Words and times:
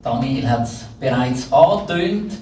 Daniel 0.00 0.48
hat 0.48 0.62
es 0.62 0.84
bereits 1.00 1.52
angetönt. 1.52 2.32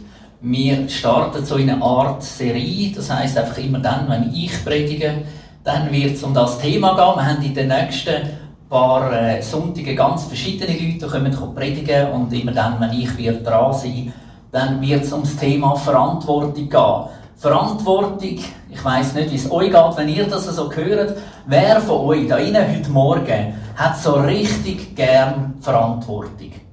Wir 0.43 0.87
starten 0.91 1.43
so 1.43 1.57
in 1.57 1.71
eine 1.71 1.83
Art 1.83 2.23
Serie. 2.23 2.93
Das 2.95 3.11
heißt 3.11 3.39
einfach 3.39 3.57
immer 3.57 3.79
dann, 3.79 4.11
wenn 4.11 4.31
ich 4.35 4.63
predige, 4.63 5.23
dann 5.65 5.91
wird 5.91 6.17
es 6.17 6.23
um 6.23 6.35
das 6.35 6.59
Thema 6.59 6.95
gehen. 6.95 7.17
Wir 7.17 7.25
haben 7.25 7.43
in 7.43 7.55
den 7.55 7.69
nächsten 7.69 8.29
paar 8.69 9.11
äh, 9.11 9.41
Sonntagen 9.41 9.97
ganz 9.97 10.25
verschiedene 10.25 10.71
Leute, 10.71 10.99
die 10.99 11.07
kommen 11.07 11.55
predigen 11.55 12.11
und 12.11 12.31
immer 12.35 12.53
dann, 12.53 12.79
wenn 12.79 12.93
ich 12.93 13.17
wird 13.17 13.47
dran 13.47 13.73
sein, 13.73 14.13
dann 14.53 14.83
wird 14.83 15.05
es 15.05 15.13
um 15.15 15.23
das 15.23 15.37
Thema 15.37 15.77
Verantwortung 15.77 16.69
gehen. 16.69 17.05
Verantwortung, 17.39 18.39
ich 18.69 18.85
weiß 18.85 19.15
nicht, 19.15 19.31
wie 19.31 19.37
es 19.37 19.51
euch 19.51 19.71
geht, 19.71 19.97
wenn 19.97 20.11
ihr 20.11 20.27
das 20.27 20.45
so 20.45 20.71
hört. 20.71 21.17
Wer 21.47 21.81
von 21.81 22.05
euch 22.05 22.29
da 22.29 22.37
innen 22.37 22.69
heute 22.71 22.91
Morgen 22.91 23.55
hat 23.77 23.97
so 23.99 24.13
richtig 24.13 24.95
gern 24.95 25.55
Verantwortung? 25.63 26.66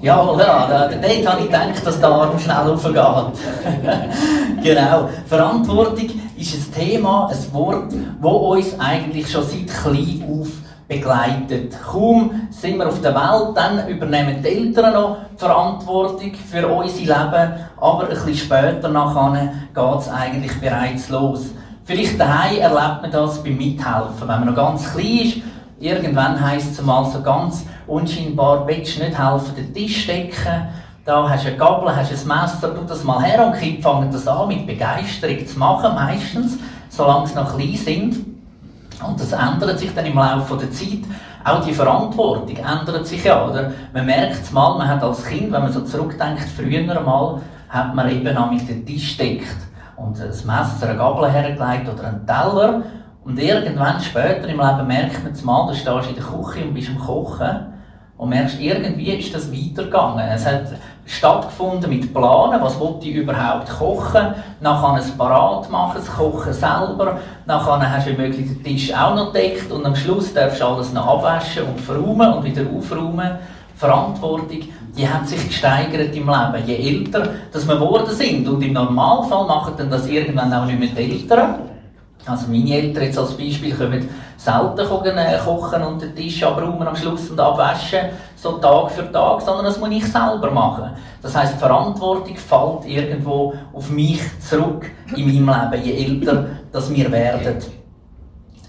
Ja, 0.00 0.22
oder? 0.22 0.90
Dort 0.90 1.26
habe 1.26 1.40
ich 1.40 1.46
gedacht, 1.46 1.84
dass 1.86 2.00
der 2.00 2.08
Arm 2.08 2.38
schnell 2.38 2.56
aufgeht. 2.56 2.94
genau. 4.62 5.08
Verantwortung 5.26 6.08
ist 6.38 6.54
ein 6.54 6.74
Thema, 6.74 7.28
ein 7.30 7.52
Wort, 7.52 7.92
das 7.92 8.32
uns 8.32 8.80
eigentlich 8.80 9.30
schon 9.30 9.42
seit 9.42 9.66
klein 9.66 10.24
auf 10.26 10.48
begleitet. 10.90 11.76
Kaum 11.82 12.48
sind 12.50 12.78
wir 12.78 12.88
auf 12.88 13.00
der 13.00 13.14
Welt, 13.14 13.56
dann 13.56 13.88
übernehmen 13.88 14.42
die 14.42 14.48
Eltern 14.48 14.92
noch 14.92 15.18
die 15.32 15.38
Verantwortung 15.38 16.32
für 16.34 16.66
unser 16.66 16.98
Leben, 16.98 17.52
aber 17.80 18.02
ein 18.02 18.08
bisschen 18.08 18.34
später 18.34 18.88
nachher 18.88 19.52
geht 19.72 20.00
es 20.00 20.08
eigentlich 20.08 20.60
bereits 20.60 21.08
los. 21.08 21.46
Vielleicht 21.84 22.18
daheim 22.18 22.58
erlebt 22.58 23.02
man 23.02 23.10
das 23.12 23.42
beim 23.42 23.56
Mithelfen, 23.56 24.20
wenn 24.20 24.26
man 24.26 24.46
noch 24.46 24.56
ganz 24.56 24.92
klein 24.92 25.20
ist. 25.24 25.36
Irgendwann 25.80 26.38
heisst 26.38 26.72
es 26.72 26.82
mal 26.82 27.06
so 27.06 27.22
ganz 27.22 27.64
unscheinbar, 27.86 28.66
willst 28.66 28.98
du 28.98 29.02
nicht 29.02 29.18
helfen, 29.18 29.54
den 29.56 29.72
Tisch 29.72 30.06
decken? 30.06 30.68
Da 31.06 31.26
hast 31.26 31.44
du 31.44 31.48
eine 31.48 31.56
Gabel, 31.56 31.96
hast 31.96 32.12
ein 32.12 32.28
Messer, 32.28 32.74
tu 32.74 32.84
das 32.86 33.02
mal 33.02 33.22
her 33.22 33.46
und 33.46 33.54
die 33.54 33.60
Kinder 33.60 33.82
fangen 33.82 34.12
das 34.12 34.28
an 34.28 34.48
mit 34.48 34.66
Begeisterung 34.66 35.46
zu 35.46 35.58
machen, 35.58 35.94
meistens, 35.94 36.58
solange 36.90 37.26
sie 37.26 37.34
noch 37.34 37.56
klein 37.56 37.76
sind. 37.76 38.16
Und 39.02 39.18
das 39.18 39.32
ändert 39.32 39.78
sich 39.78 39.94
dann 39.94 40.04
im 40.04 40.16
Laufe 40.16 40.58
der 40.58 40.70
Zeit. 40.70 41.00
Auch 41.42 41.64
die 41.64 41.72
Verantwortung 41.72 42.56
ändert 42.58 43.06
sich 43.06 43.24
ja, 43.24 43.48
oder? 43.48 43.72
Man 43.94 44.04
merkt 44.04 44.42
es 44.42 44.52
mal, 44.52 44.76
man 44.76 44.86
hat 44.86 45.02
als 45.02 45.24
Kind, 45.24 45.50
wenn 45.50 45.62
man 45.62 45.72
so 45.72 45.80
zurückdenkt, 45.80 46.44
früher 46.54 47.00
mal, 47.00 47.40
hat 47.70 47.94
man 47.94 48.10
eben 48.10 48.36
auch 48.36 48.50
mit 48.50 48.68
dem 48.68 48.84
Tisch 48.84 49.16
deckt 49.16 49.56
und 49.96 50.20
ein 50.20 50.28
Messer, 50.28 50.88
eine 50.88 50.98
Gabel 50.98 51.30
hergelegt 51.30 51.88
oder 51.88 52.08
einen 52.08 52.26
Teller. 52.26 52.82
Und 53.24 53.38
irgendwann 53.38 54.00
später 54.00 54.48
im 54.48 54.58
Leben 54.58 54.86
merkt 54.86 55.22
man 55.22 55.32
es 55.32 55.44
mal, 55.44 55.66
du 55.66 55.74
stehst 55.74 56.08
in 56.08 56.14
der 56.14 56.24
Küche 56.24 56.64
und 56.64 56.74
bist 56.74 56.88
am 56.88 56.98
Kochen 56.98 57.70
und 58.16 58.28
merkst, 58.30 58.60
irgendwie 58.60 59.12
ist 59.12 59.34
das 59.34 59.52
weitergegangen. 59.52 60.26
Es 60.28 60.46
hat 60.46 60.64
stattgefunden 61.06 61.90
mit 61.90 62.12
Planen, 62.14 62.60
was 62.62 62.78
wollte 62.78 63.08
ich 63.08 63.16
überhaupt 63.16 63.68
kochen, 63.68 64.34
nachher 64.60 64.98
es 64.98 65.10
parat 65.10 65.70
machen, 65.70 65.96
das 65.96 66.10
Kochen 66.10 66.52
selber, 66.52 67.18
nachher 67.46 67.92
hast 67.92 68.06
du 68.06 68.12
möglich 68.12 68.46
den 68.46 68.62
Tisch 68.62 68.94
auch 68.94 69.14
noch 69.14 69.32
deckt 69.32 69.70
und 69.72 69.84
am 69.84 69.96
Schluss 69.96 70.32
darfst 70.32 70.60
du 70.60 70.66
alles 70.66 70.92
noch 70.92 71.06
abwaschen 71.06 71.64
und 71.64 71.80
verräumen 71.80 72.32
und 72.34 72.44
wieder 72.44 72.62
aufräumen. 72.74 73.38
Verantwortung, 73.74 74.60
die 74.96 75.08
hat 75.08 75.26
sich 75.26 75.48
gesteigert 75.48 76.14
im 76.14 76.28
Leben, 76.28 76.66
je 76.66 76.76
älter 76.76 77.26
dass 77.50 77.66
wir 77.66 77.76
geworden 77.76 78.14
sind. 78.14 78.46
Und 78.46 78.60
im 78.60 78.74
Normalfall 78.74 79.46
machen 79.46 79.72
dann 79.78 79.90
das 79.90 80.06
irgendwann 80.06 80.52
auch 80.52 80.66
nicht 80.66 80.78
mehr 80.78 80.90
die 80.90 81.22
Eltern. 81.22 81.69
Also 82.30 82.46
meine 82.48 82.74
Eltern 82.74 83.04
jetzt 83.04 83.18
als 83.18 83.36
Beispiel 83.36 83.74
kommen 83.74 84.08
selten 84.36 85.18
äh, 85.18 85.38
kochen 85.44 85.82
und 85.82 86.00
den 86.00 86.14
Tisch 86.14 86.42
abräumen 86.42 86.86
am 86.86 86.96
Schluss 86.96 87.28
und 87.30 87.38
abwaschen, 87.38 88.08
so 88.36 88.52
Tag 88.52 88.90
für 88.90 89.10
Tag, 89.12 89.42
sondern 89.42 89.66
das 89.66 89.78
muss 89.78 89.90
ich 89.90 90.06
selber 90.06 90.50
machen. 90.50 90.90
Das 91.20 91.36
heißt, 91.36 91.58
Verantwortung 91.58 92.36
fällt 92.36 92.86
irgendwo 92.86 93.52
auf 93.72 93.90
mich 93.90 94.20
zurück 94.40 94.90
in 95.14 95.44
meinem 95.44 95.72
Leben, 95.72 95.84
je 95.84 96.04
älter 96.04 96.46
das 96.72 96.92
wir 96.94 97.12
werden. 97.12 97.58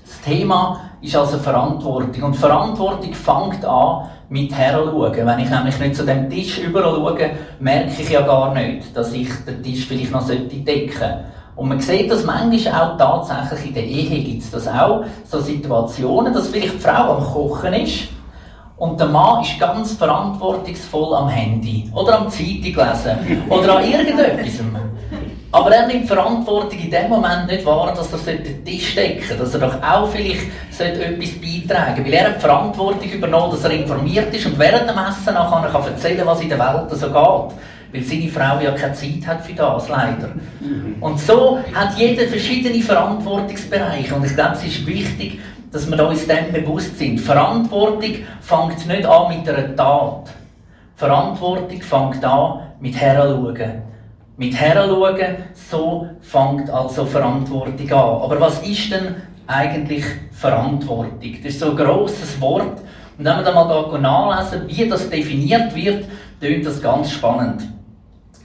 Das 0.03 0.21
Thema 0.21 0.81
ist 1.01 1.15
also 1.15 1.37
Verantwortung. 1.37 2.23
Und 2.23 2.35
Verantwortung 2.35 3.13
fängt 3.13 3.63
an 3.63 4.09
mit 4.29 4.53
Heranschauen. 4.53 5.25
Wenn 5.25 5.39
ich 5.39 5.49
nämlich 5.49 5.79
nicht 5.79 5.95
zu 5.95 6.05
dem 6.05 6.29
Tisch 6.29 6.59
überall 6.59 6.95
schaue, 6.95 7.31
merke 7.59 8.01
ich 8.01 8.09
ja 8.09 8.21
gar 8.21 8.53
nicht, 8.53 8.95
dass 8.95 9.13
ich 9.13 9.29
den 9.45 9.63
Tisch 9.63 9.85
vielleicht 9.87 10.11
noch 10.11 10.27
decken 10.27 10.91
sollte. 10.91 11.25
Und 11.61 11.69
man 11.69 11.79
sieht 11.79 12.09
das 12.09 12.23
manchmal 12.23 12.73
auch 12.73 12.97
tatsächlich 12.97 13.67
in 13.67 13.73
der 13.75 13.83
Ehe 13.83 14.23
gibt 14.23 14.41
es 14.41 14.49
das 14.49 14.67
auch, 14.67 15.03
so 15.25 15.39
Situationen, 15.39 16.33
dass 16.33 16.47
vielleicht 16.47 16.73
die 16.73 16.79
Frau 16.79 17.17
am 17.17 17.23
Kochen 17.23 17.75
ist 17.75 18.07
und 18.77 18.99
der 18.99 19.05
Mann 19.05 19.43
ist 19.43 19.59
ganz 19.59 19.91
verantwortungsvoll 19.91 21.13
am 21.13 21.29
Handy 21.29 21.87
oder 21.93 22.17
am 22.17 22.31
Zeitung 22.31 22.63
lesen 22.63 23.43
oder 23.47 23.77
an 23.77 23.83
irgendetwas. 23.83 24.59
Aber 25.51 25.69
er 25.69 25.85
nimmt 25.85 26.07
Verantwortung 26.07 26.79
in 26.79 26.89
dem 26.89 27.09
Moment 27.09 27.45
nicht 27.45 27.63
wahr, 27.63 27.93
dass 27.95 28.11
er 28.25 28.33
den 28.37 28.65
Tisch 28.65 28.95
decken 28.95 29.21
sollte, 29.27 29.43
dass 29.43 29.53
er 29.53 29.59
doch 29.59 29.83
auch 29.83 30.07
vielleicht 30.07 30.47
etwas 30.79 31.29
beitragen 31.33 31.95
sollte. 31.95 32.05
Weil 32.05 32.13
er 32.13 32.25
hat 32.27 32.37
die 32.37 32.41
Verantwortung 32.41 33.07
übernommen, 33.07 33.51
dass 33.51 33.63
er 33.65 33.71
informiert 33.71 34.33
ist 34.33 34.47
und 34.47 34.57
während 34.57 34.89
dem 34.89 34.97
Essen 34.97 35.35
nachher 35.35 35.69
kann 35.69 35.83
erzählen 35.83 36.25
was 36.25 36.41
in 36.41 36.49
der 36.49 36.57
Welt 36.57 36.89
so 36.89 37.05
geht 37.07 37.59
weil 37.93 38.03
seine 38.03 38.27
Frau 38.27 38.59
ja 38.61 38.71
keine 38.71 38.93
Zeit 38.93 39.25
hat 39.25 39.45
für 39.45 39.53
das, 39.53 39.89
leider. 39.89 40.29
Und 40.99 41.19
so 41.19 41.59
hat 41.73 41.97
jeder 41.97 42.27
verschiedene 42.27 42.81
Verantwortungsbereiche 42.81 44.15
und 44.15 44.25
ich 44.25 44.33
glaube, 44.33 44.55
es 44.55 44.63
ist 44.63 44.85
wichtig, 44.85 45.39
dass 45.71 45.89
wir 45.89 46.07
uns 46.07 46.27
dem 46.27 46.51
bewusst 46.51 46.97
sind. 46.97 47.19
Verantwortung 47.19 48.15
fängt 48.41 48.87
nicht 48.87 49.05
an 49.05 49.35
mit 49.35 49.47
einer 49.47 49.75
Tat. 49.75 50.29
Verantwortung 50.95 51.81
fängt 51.81 52.23
an 52.23 52.59
mit 52.79 52.95
Heranschauen. 52.95 53.81
Mit 54.37 54.55
Heranschauen, 54.55 55.37
so 55.53 56.07
fängt 56.21 56.69
also 56.69 57.05
Verantwortung 57.05 57.91
an. 57.91 58.21
Aber 58.21 58.39
was 58.39 58.61
ist 58.63 58.91
denn 58.91 59.15
eigentlich 59.47 60.03
Verantwortung? 60.31 61.37
Das 61.43 61.53
ist 61.53 61.59
so 61.59 61.71
ein 61.71 61.77
grosses 61.77 62.39
Wort. 62.41 62.79
Und 63.17 63.25
wenn 63.25 63.37
wir 63.37 63.43
dann 63.43 63.53
mal 63.53 63.99
nachlesen, 63.99 64.67
wie 64.67 64.89
das 64.89 65.09
definiert 65.09 65.75
wird, 65.75 66.05
klingt 66.39 66.65
das 66.65 66.81
ganz 66.81 67.11
spannend. 67.11 67.61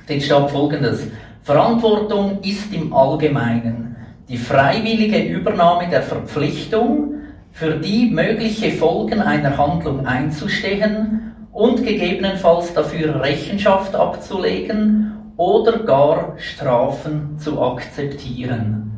Steht 0.06 0.22
folgendes. 0.22 1.08
Verantwortung 1.42 2.38
ist 2.42 2.72
im 2.72 2.92
Allgemeinen 2.92 3.96
die 4.28 4.36
freiwillige 4.36 5.18
Übernahme 5.18 5.88
der 5.88 6.02
Verpflichtung, 6.02 7.14
für 7.50 7.72
die 7.72 8.08
mögliche 8.10 8.70
Folgen 8.70 9.20
einer 9.20 9.58
Handlung 9.58 10.06
einzustehen 10.06 11.32
und 11.52 11.84
gegebenenfalls 11.84 12.72
dafür 12.72 13.20
Rechenschaft 13.20 13.96
abzulegen 13.96 15.12
oder 15.36 15.80
gar 15.80 16.34
Strafen 16.36 17.36
zu 17.40 17.60
akzeptieren. 17.60 18.92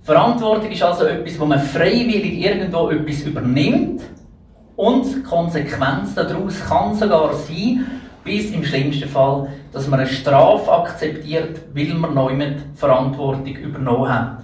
Verantwortung 0.00 0.70
ist 0.70 0.82
also 0.82 1.04
etwas, 1.04 1.38
wo 1.38 1.44
man 1.44 1.60
freiwillig 1.60 2.42
irgendwo 2.42 2.88
etwas 2.88 3.24
übernimmt 3.24 4.00
und 4.76 5.22
Konsequenz 5.22 6.14
daraus 6.14 6.64
kann 6.66 6.94
sogar 6.94 7.34
sein, 7.34 7.84
bis 8.24 8.50
im 8.52 8.64
schlimmsten 8.64 9.08
Fall, 9.08 9.48
dass 9.72 9.86
man 9.86 10.00
eine 10.00 10.08
Strafe 10.08 10.72
akzeptiert, 10.72 11.60
weil 11.74 11.94
man 11.94 12.14
neu 12.14 12.34
mit 12.34 12.58
Verantwortung 12.74 13.54
übernommen 13.54 14.08
hat. 14.08 14.42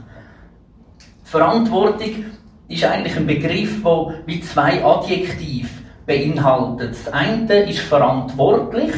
Verantwortung 1.24 2.26
ist 2.68 2.84
eigentlich 2.84 3.16
ein 3.16 3.26
Begriff, 3.26 3.82
der 3.82 4.14
wie 4.26 4.40
zwei 4.40 4.84
Adjektive 4.84 5.68
beinhaltet. 6.06 6.96
Das 7.04 7.12
eine 7.12 7.68
ist 7.68 7.80
verantwortlich 7.80 8.92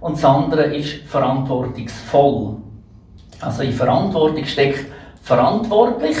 und 0.00 0.16
das 0.16 0.24
andere 0.24 0.74
ist 0.74 1.02
verantwortungsvoll. 1.06 2.56
Also 3.40 3.62
in 3.62 3.72
Verantwortung 3.72 4.44
steckt 4.44 4.86
verantwortlich 5.22 6.16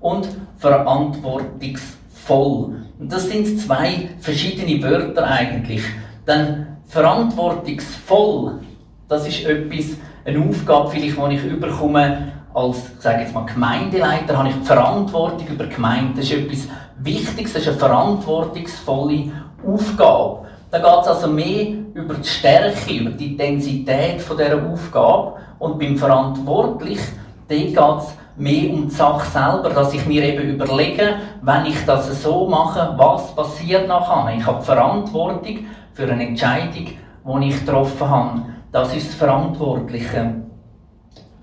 und 0.00 0.28
verantwortungsvoll. 0.58 2.76
Und 2.98 3.12
das 3.12 3.28
sind 3.28 3.60
zwei 3.60 4.08
verschiedene 4.20 4.82
Wörter 4.82 5.26
eigentlich. 5.26 5.82
Denn 6.26 6.66
verantwortungsvoll, 6.86 8.60
das 9.08 9.26
ist 9.26 9.44
etwas, 9.44 9.96
eine 10.24 10.46
Aufgabe, 10.46 10.90
vielleicht, 10.90 11.16
die 11.16 11.34
ich 11.34 11.44
überkomme 11.44 12.32
als, 12.52 12.76
sage 12.98 13.22
jetzt 13.22 13.34
mal, 13.34 13.46
Gemeindeleiter, 13.46 14.36
habe 14.36 14.48
ich 14.48 14.54
die 14.56 14.66
Verantwortung 14.66 15.46
über 15.46 15.64
die 15.64 15.74
Gemeinde. 15.74 16.14
Das 16.16 16.24
ist 16.24 16.32
etwas 16.32 16.68
Wichtiges, 16.98 17.54
das 17.54 17.62
ist 17.62 17.68
eine 17.68 17.78
verantwortungsvolle 17.78 19.30
Aufgabe. 19.66 20.46
Da 20.70 20.78
geht 20.78 21.02
es 21.02 21.08
also 21.08 21.28
mehr 21.28 21.68
über 21.94 22.14
die 22.14 22.28
Stärke, 22.28 22.92
über 22.92 23.10
die 23.10 23.32
Intensität 23.32 24.18
dieser 24.18 24.70
Aufgabe. 24.70 25.34
Und 25.58 25.78
beim 25.78 25.96
Verantwortlich, 25.96 27.00
geht 27.48 27.78
es 27.78 28.14
mehr 28.36 28.70
um 28.70 28.88
die 28.88 28.94
Sache 28.94 29.30
selber, 29.30 29.70
dass 29.70 29.94
ich 29.94 30.04
mir 30.06 30.22
eben 30.22 30.50
überlege, 30.50 31.14
wenn 31.42 31.66
ich 31.66 31.84
das 31.86 32.22
so 32.22 32.46
mache, 32.46 32.94
was 32.96 33.34
passiert 33.34 33.88
nachher. 33.88 34.36
Ich 34.36 34.46
habe 34.46 34.58
die 34.60 34.66
Verantwortung 34.66 35.58
für 35.94 36.04
eine 36.04 36.28
Entscheidung, 36.28 36.86
die 36.86 37.48
ich 37.48 37.64
getroffen 37.64 38.08
habe. 38.08 38.42
Das 38.72 38.94
ist 38.94 39.08
das 39.08 39.14
Verantwortliche. 39.14 40.42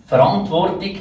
Verantwortung 0.06 0.98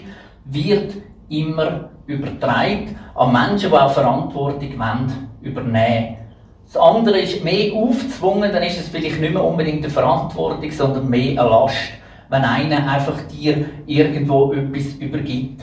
wird 0.47 0.95
immer 1.29 1.91
übertragen 2.07 2.99
an 3.15 3.33
Menschen, 3.33 3.71
die 3.71 3.77
auch 3.77 3.93
Verantwortung 3.93 4.79
wollen, 4.79 5.29
übernehmen 5.43 6.17
das 6.67 6.77
andere 6.83 7.21
ist 7.21 7.45
mehr 7.45 7.73
aufzwungen, 7.75 8.51
dann 8.51 8.63
ist 8.63 8.81
es 8.81 8.89
vielleicht 8.89 9.21
nicht 9.21 9.33
mehr 9.33 9.45
unbedingt 9.45 9.85
eine 9.85 9.91
Verantwortung, 9.91 10.71
sondern 10.71 11.09
mehr 11.09 11.41
eine 11.41 11.49
Last, 11.49 11.77
wenn 12.31 12.43
einer 12.43 12.91
einfach 12.91 13.21
dir 13.31 13.67
irgendwo 13.87 14.53
etwas 14.53 14.95
übergibt. 14.95 15.63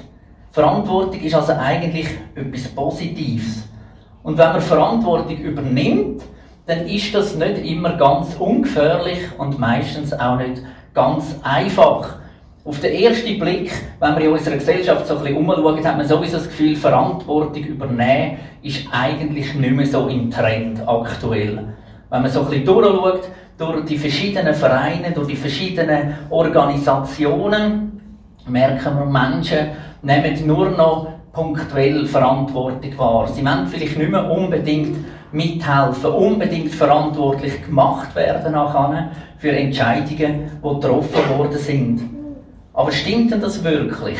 Verantwortung 0.51 1.19
ist 1.19 1.33
also 1.33 1.53
eigentlich 1.53 2.07
etwas 2.35 2.67
Positives. 2.69 3.67
Und 4.23 4.37
wenn 4.37 4.49
man 4.49 4.61
Verantwortung 4.61 5.37
übernimmt, 5.37 6.21
dann 6.71 6.87
ist 6.87 7.13
das 7.13 7.35
nicht 7.35 7.65
immer 7.65 7.97
ganz 7.97 8.35
ungefährlich 8.39 9.19
und 9.37 9.59
meistens 9.59 10.13
auch 10.13 10.37
nicht 10.37 10.61
ganz 10.93 11.35
einfach. 11.43 12.15
Auf 12.63 12.79
den 12.79 12.93
ersten 12.93 13.37
Blick, 13.37 13.73
wenn 13.99 14.13
man 14.13 14.21
in 14.21 14.31
unserer 14.31 14.55
Gesellschaft 14.55 15.05
so 15.05 15.17
ein 15.17 15.23
bisschen 15.23 15.37
umschaut, 15.37 15.83
hat 15.83 15.97
man 15.97 16.07
sowieso 16.07 16.37
das 16.37 16.47
Gefühl, 16.47 16.77
Verantwortung 16.77 17.63
übernehmen 17.63 18.37
ist 18.61 18.87
eigentlich 18.89 19.53
nicht 19.53 19.75
mehr 19.75 19.85
so 19.85 20.07
im 20.07 20.31
Trend 20.31 20.87
aktuell. 20.87 21.73
Wenn 22.09 22.21
man 22.21 22.31
so 22.31 22.41
ein 22.41 22.49
bisschen 22.49 22.65
durchschaut, 22.65 23.23
durch 23.57 23.85
die 23.85 23.97
verschiedenen 23.97 24.53
Vereine, 24.53 25.11
durch 25.13 25.27
die 25.27 25.35
verschiedenen 25.35 26.15
Organisationen, 26.29 27.99
merken 28.47 28.97
wir, 28.97 29.05
Menschen 29.05 29.71
nehmen 30.03 30.47
nur 30.47 30.69
noch 30.69 31.07
punktuell 31.33 32.05
Verantwortung 32.05 32.97
wahr. 32.97 33.27
Sie 33.27 33.43
wollen 33.43 33.67
vielleicht 33.67 33.97
nicht 33.97 34.09
mehr 34.09 34.31
unbedingt 34.31 34.95
mithelfen, 35.31 36.11
unbedingt 36.11 36.73
verantwortlich 36.73 37.65
gemacht 37.65 38.15
werden 38.15 38.53
nachher 38.53 39.11
für 39.37 39.51
Entscheidungen, 39.51 40.09
die 40.09 40.61
getroffen 40.61 41.37
worden 41.37 41.57
sind. 41.57 42.01
Aber 42.73 42.91
stimmt 42.91 43.31
denn 43.31 43.41
das 43.41 43.63
wirklich? 43.63 44.17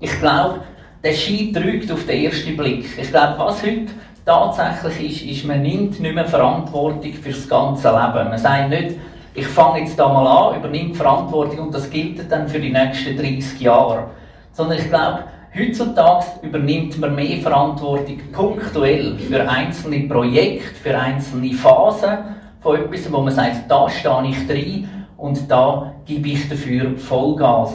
Ich 0.00 0.18
glaube, 0.20 0.60
der 1.02 1.12
Schein 1.12 1.52
trügt 1.52 1.90
auf 1.90 2.06
den 2.06 2.24
ersten 2.24 2.56
Blick. 2.56 2.86
Ich 2.98 3.10
glaube, 3.10 3.34
was 3.38 3.62
heute 3.62 3.92
tatsächlich 4.24 5.26
ist, 5.26 5.38
ist, 5.38 5.46
man 5.46 5.62
nimmt 5.62 6.00
nicht 6.00 6.14
mehr 6.14 6.24
Verantwortung 6.24 7.12
für 7.12 7.30
das 7.30 7.48
ganze 7.48 7.88
Leben. 7.88 8.28
Man 8.30 8.38
sagt 8.38 8.70
nicht, 8.70 8.96
ich 9.34 9.46
fange 9.46 9.80
jetzt 9.80 9.98
da 9.98 10.08
mal 10.08 10.26
an, 10.26 10.60
übernehme 10.60 10.94
Verantwortung 10.94 11.66
und 11.66 11.74
das 11.74 11.90
gilt 11.90 12.30
dann 12.30 12.48
für 12.48 12.60
die 12.60 12.72
nächsten 12.72 13.16
30 13.16 13.60
Jahre. 13.60 14.04
Sondern 14.52 14.78
ich 14.78 14.88
glaube, 14.88 15.24
heutzutage 15.56 16.26
übernimmt 16.42 16.98
man 16.98 17.14
mehr 17.14 17.38
Verantwortung 17.38 18.18
punktuell 18.32 19.16
für 19.18 19.48
einzelne 19.48 20.00
Projekte, 20.08 20.74
für 20.82 20.98
einzelne 20.98 21.52
Phasen 21.52 22.18
von 22.60 22.76
etwas, 22.76 23.12
wo 23.12 23.20
man 23.20 23.32
sagt, 23.32 23.70
da 23.70 23.88
stehe 23.88 24.28
ich 24.28 24.46
drin 24.46 24.88
und 25.16 25.50
da 25.50 25.94
gebe 26.04 26.28
ich 26.28 26.48
dafür 26.48 26.96
Vollgas. 26.96 27.74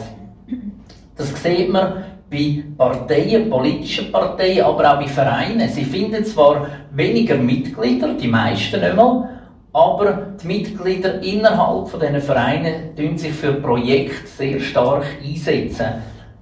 Das 1.16 1.42
sieht 1.42 1.70
man 1.70 2.04
bei 2.30 2.62
Parteien, 2.76 3.50
politischen 3.50 4.12
Parteien, 4.12 4.64
aber 4.64 4.92
auch 4.92 5.00
bei 5.00 5.08
Vereinen. 5.08 5.68
Sie 5.68 5.84
finden 5.84 6.24
zwar 6.24 6.66
weniger 6.92 7.36
Mitglieder, 7.36 8.14
die 8.14 8.28
meisten 8.28 8.80
nicht 8.80 8.94
mal, 8.94 9.28
aber 9.72 10.28
die 10.40 10.46
Mitglieder 10.46 11.22
innerhalb 11.22 11.88
von 11.88 12.00
diesen 12.00 12.20
Vereinen 12.20 12.94
tun 12.96 13.16
sich 13.16 13.32
für 13.32 13.54
Projekte 13.54 14.26
sehr 14.26 14.60
stark 14.60 15.04
einsetzen, 15.24 15.86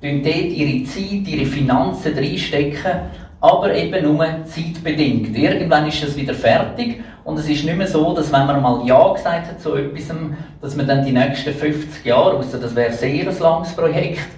dort 0.01 0.27
ihre 0.27 0.85
Zeit, 0.85 1.27
ihre 1.27 1.47
Finanzen 1.47 2.15
reinstecken, 2.15 2.93
aber 3.41 3.75
eben 3.75 4.05
nur 4.05 4.27
zeitbedingt. 4.45 5.37
Irgendwann 5.37 5.87
ist 5.87 6.03
es 6.03 6.17
wieder 6.17 6.35
fertig 6.35 7.01
und 7.25 7.39
es 7.39 7.49
ist 7.49 7.65
nicht 7.65 7.77
mehr 7.77 7.87
so, 7.87 8.15
dass 8.15 8.33
wenn 8.33 8.47
man 8.47 8.63
mal 8.63 8.87
Ja 8.87 9.13
gesagt 9.13 9.49
hat 9.49 9.61
zu 9.61 9.75
etwas, 9.75 10.17
dass 10.61 10.77
man 10.77 10.87
dann 10.87 11.05
die 11.05 11.13
nächsten 11.13 11.53
50 11.53 12.05
Jahre, 12.05 12.37
außer 12.37 12.59
das 12.59 12.75
wäre 12.75 12.93
sehr 12.93 13.29
ein 13.29 13.39
langes 13.39 13.75
Projekt, 13.75 14.29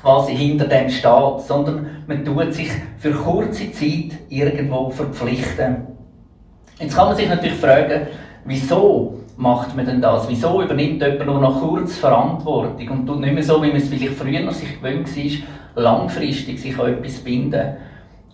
quasi 0.00 0.36
hinter 0.36 0.66
dem 0.66 0.90
steht, 0.90 1.40
sondern 1.46 2.02
man 2.06 2.24
tut 2.24 2.52
sich 2.52 2.68
für 2.98 3.12
kurze 3.12 3.72
Zeit 3.72 4.18
irgendwo 4.28 4.90
verpflichten. 4.90 5.86
Jetzt 6.78 6.94
kann 6.94 7.08
man 7.08 7.16
sich 7.16 7.28
natürlich 7.28 7.58
fragen, 7.58 8.08
wieso 8.44 9.20
macht 9.36 9.76
man 9.76 9.86
denn 9.86 10.00
das? 10.00 10.28
Wieso 10.28 10.62
übernimmt 10.62 11.02
jemand 11.02 11.26
nur 11.26 11.40
noch 11.40 11.60
kurz 11.60 11.96
Verantwortung 11.96 12.88
und 12.88 13.06
tut 13.06 13.20
nicht 13.20 13.34
mehr 13.34 13.42
so, 13.42 13.62
wie 13.62 13.68
man 13.68 13.76
es 13.76 13.88
vielleicht 13.88 14.14
früher 14.14 14.52
sich 14.52 14.80
gewöhnt 14.80 15.08
war, 15.74 15.82
langfristig 15.82 16.60
sich 16.60 16.78
an 16.78 16.92
etwas 16.92 17.18
binden? 17.18 17.76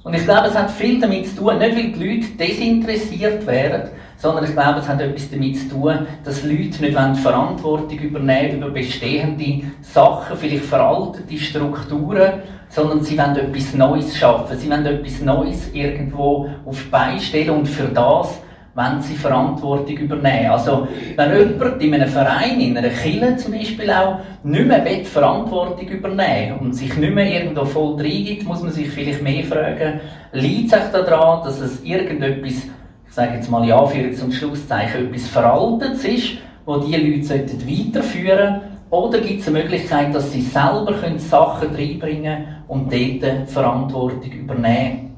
Und 0.03 0.15
ich 0.15 0.25
glaube, 0.25 0.49
es 0.49 0.57
hat 0.57 0.71
viel 0.71 0.99
damit 0.99 1.29
zu 1.29 1.37
tun, 1.37 1.59
nicht 1.59 1.77
weil 1.77 1.93
die 1.93 2.05
Leute 2.05 2.29
desinteressiert 2.39 3.47
wären, 3.47 3.91
sondern 4.17 4.45
ich 4.45 4.53
glaube, 4.53 4.81
es 4.81 4.89
hat 4.89 5.01
etwas 5.01 5.31
damit 5.31 5.59
zu 5.59 5.69
tun, 5.69 6.07
dass 6.25 6.43
Leute 6.43 6.81
nicht 6.81 7.19
Verantwortung 7.23 7.99
übernehmen 7.99 8.59
über 8.59 8.71
bestehende 8.71 9.67
Sachen, 9.83 10.37
vielleicht 10.39 10.65
veraltete 10.65 11.37
Strukturen, 11.39 12.43
sondern 12.71 13.03
sie 13.03 13.19
wollen 13.19 13.37
etwas 13.37 13.75
Neues 13.75 14.17
schaffen. 14.17 14.57
Sie 14.57 14.71
wollen 14.71 14.87
etwas 14.87 15.21
Neues 15.21 15.71
irgendwo 15.73 16.49
auf 16.65 16.83
die 16.83 16.89
Beine 16.89 17.21
stellen 17.21 17.51
und 17.51 17.67
für 17.67 17.89
das 17.89 18.41
wenn 18.81 19.01
sie 19.03 19.15
Verantwortung 19.15 19.97
übernehmen. 19.97 20.51
Also, 20.51 20.89
wenn 21.17 21.37
jemand 21.37 21.83
in 21.83 21.95
einem 21.95 22.09
Verein, 22.09 22.61
in 22.61 22.77
einer 22.77 22.89
Kirche 22.89 23.37
zum 23.37 23.53
Beispiel 23.53 23.91
auch, 23.91 24.21
nicht 24.43 24.67
mehr 24.67 24.85
will, 24.85 25.05
Verantwortung 25.05 25.87
übernehmen 25.87 26.59
und 26.61 26.73
sich 26.73 26.97
nicht 26.97 27.15
mehr 27.15 27.31
irgendwo 27.31 27.65
voll 27.65 27.95
reingibt, 27.97 28.45
muss 28.45 28.63
man 28.63 28.73
sich 28.73 28.89
vielleicht 28.89 29.23
mehr 29.23 29.45
fragen, 29.45 30.01
liegt 30.33 30.73
es 30.73 30.91
daran, 30.91 31.45
dass 31.45 31.61
es 31.61 31.83
irgendetwas, 31.85 32.65
ich 33.07 33.15
sage 33.15 33.35
jetzt 33.35 33.51
mal 33.51 33.67
ja, 33.67 33.85
für 33.87 34.13
zum 34.13 34.33
Schlusszeichen, 34.33 35.09
etwas 35.09 35.29
Veraltetes 35.29 36.05
ist, 36.05 36.33
wo 36.65 36.79
die 36.79 36.97
Leute 36.97 37.31
weiterführen 37.31 38.39
sollten, 38.39 38.71
oder 38.91 39.21
gibt 39.21 39.41
es 39.41 39.47
eine 39.47 39.61
Möglichkeit, 39.61 40.13
dass 40.13 40.33
sie 40.33 40.43
selber 40.43 40.95
Sachen 41.19 41.75
reinbringen 41.75 42.45
und 42.67 42.93
dort 42.93 43.49
Verantwortung 43.49 44.33
übernehmen? 44.33 45.17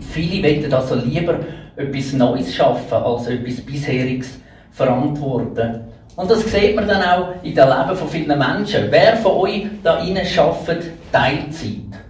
Viele 0.00 0.48
wollen 0.48 0.72
also 0.72 0.94
lieber 0.94 1.38
etwas 1.76 2.12
Neues 2.12 2.54
schaffen, 2.54 2.94
als 2.94 3.26
etwas 3.26 3.60
Bisheriges 3.60 4.38
verantworten. 4.70 5.80
Und 6.16 6.30
das 6.30 6.50
sieht 6.50 6.76
man 6.76 6.86
dann 6.86 7.02
auch 7.02 7.42
in 7.42 7.54
den 7.54 7.68
Leben 7.68 7.96
von 7.96 8.08
vielen 8.08 8.38
Menschen. 8.38 8.84
Wer 8.90 9.16
von 9.16 9.32
euch 9.32 9.66
da 9.82 9.98
innen 9.98 10.24
schafft 10.24 10.76
Teilzeit? 11.10 12.04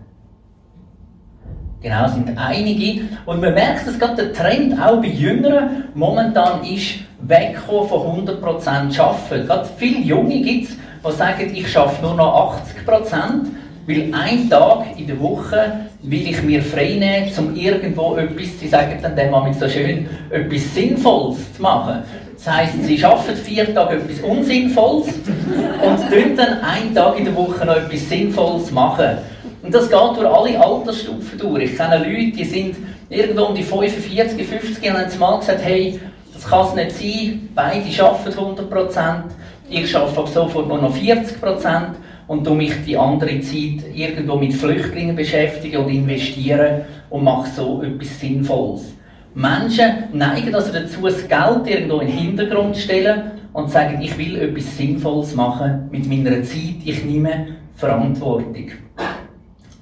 Genau, 1.80 2.08
sind 2.08 2.36
einige. 2.36 3.02
Und 3.26 3.40
man 3.40 3.52
merkt, 3.54 3.86
dass 3.86 3.98
gerade 3.98 4.16
der 4.16 4.32
Trend 4.32 4.80
auch 4.80 5.00
bei 5.02 5.08
Jüngeren 5.08 5.84
momentan 5.94 6.64
ist, 6.64 7.00
wegkommen 7.20 7.88
von 7.88 8.26
100% 8.26 8.98
arbeiten. 8.98 9.46
Gerade 9.46 9.68
viele 9.76 10.00
Junge 10.00 10.40
gibt 10.40 10.70
es, 10.70 10.76
die 11.06 11.12
sagen, 11.12 11.54
ich 11.54 11.70
schaffe 11.70 12.02
nur 12.02 12.14
noch 12.14 12.58
80%. 12.86 13.48
Weil 13.86 14.14
ein 14.14 14.48
Tag 14.48 14.98
in 14.98 15.06
der 15.06 15.20
Woche 15.20 15.88
will 16.04 16.28
ich 16.28 16.42
mir 16.42 16.62
frei 16.62 16.96
nehmen, 16.98 17.32
um 17.38 17.56
irgendwo 17.56 18.16
etwas, 18.16 18.60
sie 18.60 18.68
sagen 18.68 18.98
dann 19.00 19.16
dem 19.16 19.32
so 19.54 19.68
schön, 19.68 20.06
etwas 20.30 20.74
Sinnvolles 20.74 21.54
zu 21.54 21.62
machen. 21.62 22.02
Das 22.36 22.54
heisst, 22.54 22.84
sie 22.84 23.02
arbeiten 23.02 23.36
vier 23.36 23.74
Tage 23.74 23.96
etwas 23.96 24.20
Unsinnvolles 24.20 25.06
und 25.06 26.10
tun 26.10 26.36
dann 26.36 26.60
einen 26.60 26.94
Tag 26.94 27.18
in 27.18 27.24
der 27.24 27.34
Woche 27.34 27.64
noch 27.64 27.76
etwas 27.76 28.08
Sinnvolles 28.08 28.70
machen. 28.70 29.18
Und 29.62 29.74
das 29.74 29.88
geht 29.88 29.98
durch 29.98 30.26
alle 30.26 30.62
Altersstufen 30.62 31.38
durch. 31.38 31.64
Ich 31.64 31.76
kenne 31.76 31.98
Leute, 31.98 32.36
die 32.36 32.44
sind 32.44 32.76
irgendwo 33.08 33.44
um 33.44 33.54
die 33.54 33.62
45, 33.62 34.46
50 34.46 34.90
und 34.90 34.98
haben 34.98 35.18
mal 35.18 35.38
gesagt, 35.38 35.60
hey, 35.64 35.98
das 36.34 36.46
kann 36.46 36.66
es 36.66 36.74
nicht 36.74 36.98
sein, 36.98 37.48
beide 37.54 38.04
arbeiten 38.04 38.38
100%, 38.38 39.22
ich 39.70 39.96
arbeite 39.96 40.18
ab 40.18 40.28
sofort 40.28 40.68
nur 40.68 40.78
noch 40.78 40.94
40% 40.94 41.82
und 42.26 42.56
mich 42.56 42.72
die 42.86 42.96
andere 42.96 43.40
Zeit 43.40 43.84
irgendwo 43.94 44.36
mit 44.36 44.54
Flüchtlingen 44.54 45.16
beschäftigen 45.16 45.78
und 45.78 45.90
investieren 45.90 46.82
und 47.10 47.24
mache 47.24 47.50
so 47.50 47.82
etwas 47.82 48.20
Sinnvolles. 48.20 48.94
Menschen 49.34 50.04
neigen 50.12 50.54
also 50.54 50.72
dazu, 50.72 51.02
das 51.02 51.28
Geld 51.28 51.66
irgendwo 51.66 51.98
in 51.98 52.06
den 52.06 52.16
Hintergrund 52.16 52.76
zu 52.76 52.82
stellen 52.82 53.32
und 53.52 53.70
sagen, 53.70 54.00
ich 54.00 54.16
will 54.16 54.36
etwas 54.36 54.76
Sinnvolles 54.76 55.34
machen 55.34 55.88
mit 55.90 56.06
meiner 56.06 56.42
Zeit, 56.42 56.76
ich 56.84 57.04
nehme 57.04 57.48
Verantwortung. 57.76 58.70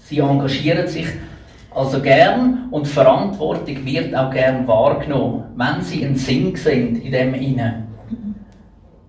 Sie 0.04 0.18
engagieren 0.18 0.86
sich 0.86 1.06
also 1.74 2.00
gern 2.00 2.68
und 2.70 2.86
Verantwortung 2.86 3.84
wird 3.84 4.14
auch 4.14 4.30
gern 4.30 4.66
wahrgenommen, 4.66 5.44
wenn 5.56 5.82
sie 5.82 6.04
einen 6.04 6.16
Sinn 6.16 6.54
sehen 6.54 7.00
in 7.00 7.12
dem 7.12 7.34
Innen. 7.34 7.91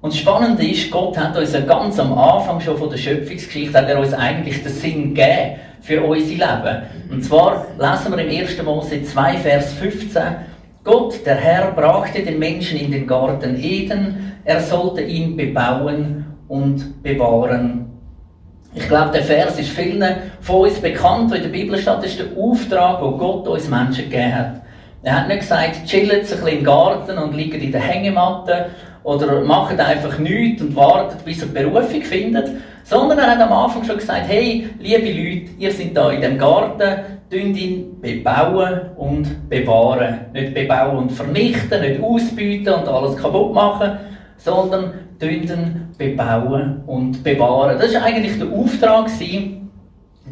Und 0.04 0.12
das 0.12 0.20
Spannende 0.20 0.68
ist, 0.68 0.92
Gott 0.92 1.18
hat 1.18 1.38
uns 1.38 1.54
ja 1.54 1.62
ganz 1.62 1.98
am 1.98 2.12
Anfang 2.12 2.60
schon 2.60 2.78
von 2.78 2.90
der 2.90 2.98
Schöpfungsgeschichte, 2.98 3.78
hat 3.78 3.88
er 3.88 3.98
uns 3.98 4.14
eigentlich 4.14 4.62
den 4.62 4.74
Sinn 4.74 5.16
gegeben 5.16 5.56
für 5.80 6.04
unser 6.04 6.28
Leben. 6.28 6.82
Und 7.10 7.24
zwar 7.24 7.68
lesen 7.80 8.12
wir 8.12 8.20
im 8.20 8.46
1. 8.46 8.62
Mose 8.64 9.02
2, 9.02 9.38
Vers 9.38 9.72
15, 9.76 10.22
Gott, 10.84 11.26
der 11.26 11.36
Herr, 11.36 11.72
brachte 11.72 12.22
den 12.22 12.38
Menschen 12.38 12.80
in 12.80 12.92
den 12.92 13.08
Garten 13.08 13.58
Eden, 13.58 14.34
er 14.44 14.60
sollte 14.60 15.04
ihn 15.04 15.38
bebauen 15.38 16.26
und 16.50 17.02
bewahren. 17.02 17.86
Ich 18.76 18.90
glaube, 18.90 19.14
der 19.14 19.24
Vers 19.24 19.58
ist 19.58 19.70
vielen 19.70 20.04
von 20.42 20.68
uns 20.68 20.82
bekannt, 20.82 21.32
wo 21.32 21.36
in 21.36 21.44
der 21.44 21.50
Bibel 21.50 21.80
steht, 21.80 22.00
das 22.00 22.08
ist 22.08 22.20
der 22.20 22.38
Auftrag, 22.38 23.00
den 23.00 23.18
Gott 23.18 23.48
uns 23.48 23.70
Menschen 23.70 24.10
gegeben 24.10 24.36
hat. 24.36 24.62
Er 25.02 25.22
hat 25.22 25.28
nicht 25.30 25.42
gesagt, 25.42 25.86
chillt 25.86 26.12
ein 26.12 26.20
bisschen 26.22 26.48
im 26.48 26.64
Garten 26.66 27.18
und 27.18 27.36
liegt 27.36 27.56
in 27.56 27.72
der 27.72 27.82
Hängematte 27.82 28.66
oder 29.04 29.42
macht 29.42 29.80
einfach 29.80 30.18
nichts 30.20 30.62
und 30.62 30.76
wartet, 30.76 31.24
bis 31.26 31.42
er 31.42 31.48
Berufung 31.48 32.02
findet, 32.02 32.52
sondern 32.84 33.20
er 33.20 33.32
hat 33.32 33.40
am 33.40 33.52
Anfang 33.52 33.84
schon 33.84 33.98
gesagt, 33.98 34.28
hey, 34.28 34.70
liebe 34.80 35.08
Leute, 35.08 35.52
ihr 35.58 35.72
seid 35.72 35.96
da 35.96 36.12
in 36.12 36.22
dem 36.22 36.38
Garten, 36.38 36.82
ihn 37.32 38.00
bebauen 38.00 38.92
und 38.96 39.50
bewahren. 39.50 40.20
Nicht 40.34 40.54
bebauen 40.54 40.98
und 40.98 41.12
vernichten, 41.12 41.82
nicht 41.82 42.02
ausbieten 42.02 42.74
und 42.74 42.88
alles 42.88 43.18
kaputt 43.18 43.54
machen, 43.54 43.98
sondern 44.38 44.94
ihn 45.22 45.88
bebauen 45.98 46.84
und 46.86 47.24
bewahren. 47.24 47.78
Das 47.80 47.94
war 47.94 48.04
eigentlich 48.04 48.38
der 48.38 48.50
Auftrag, 48.50 49.10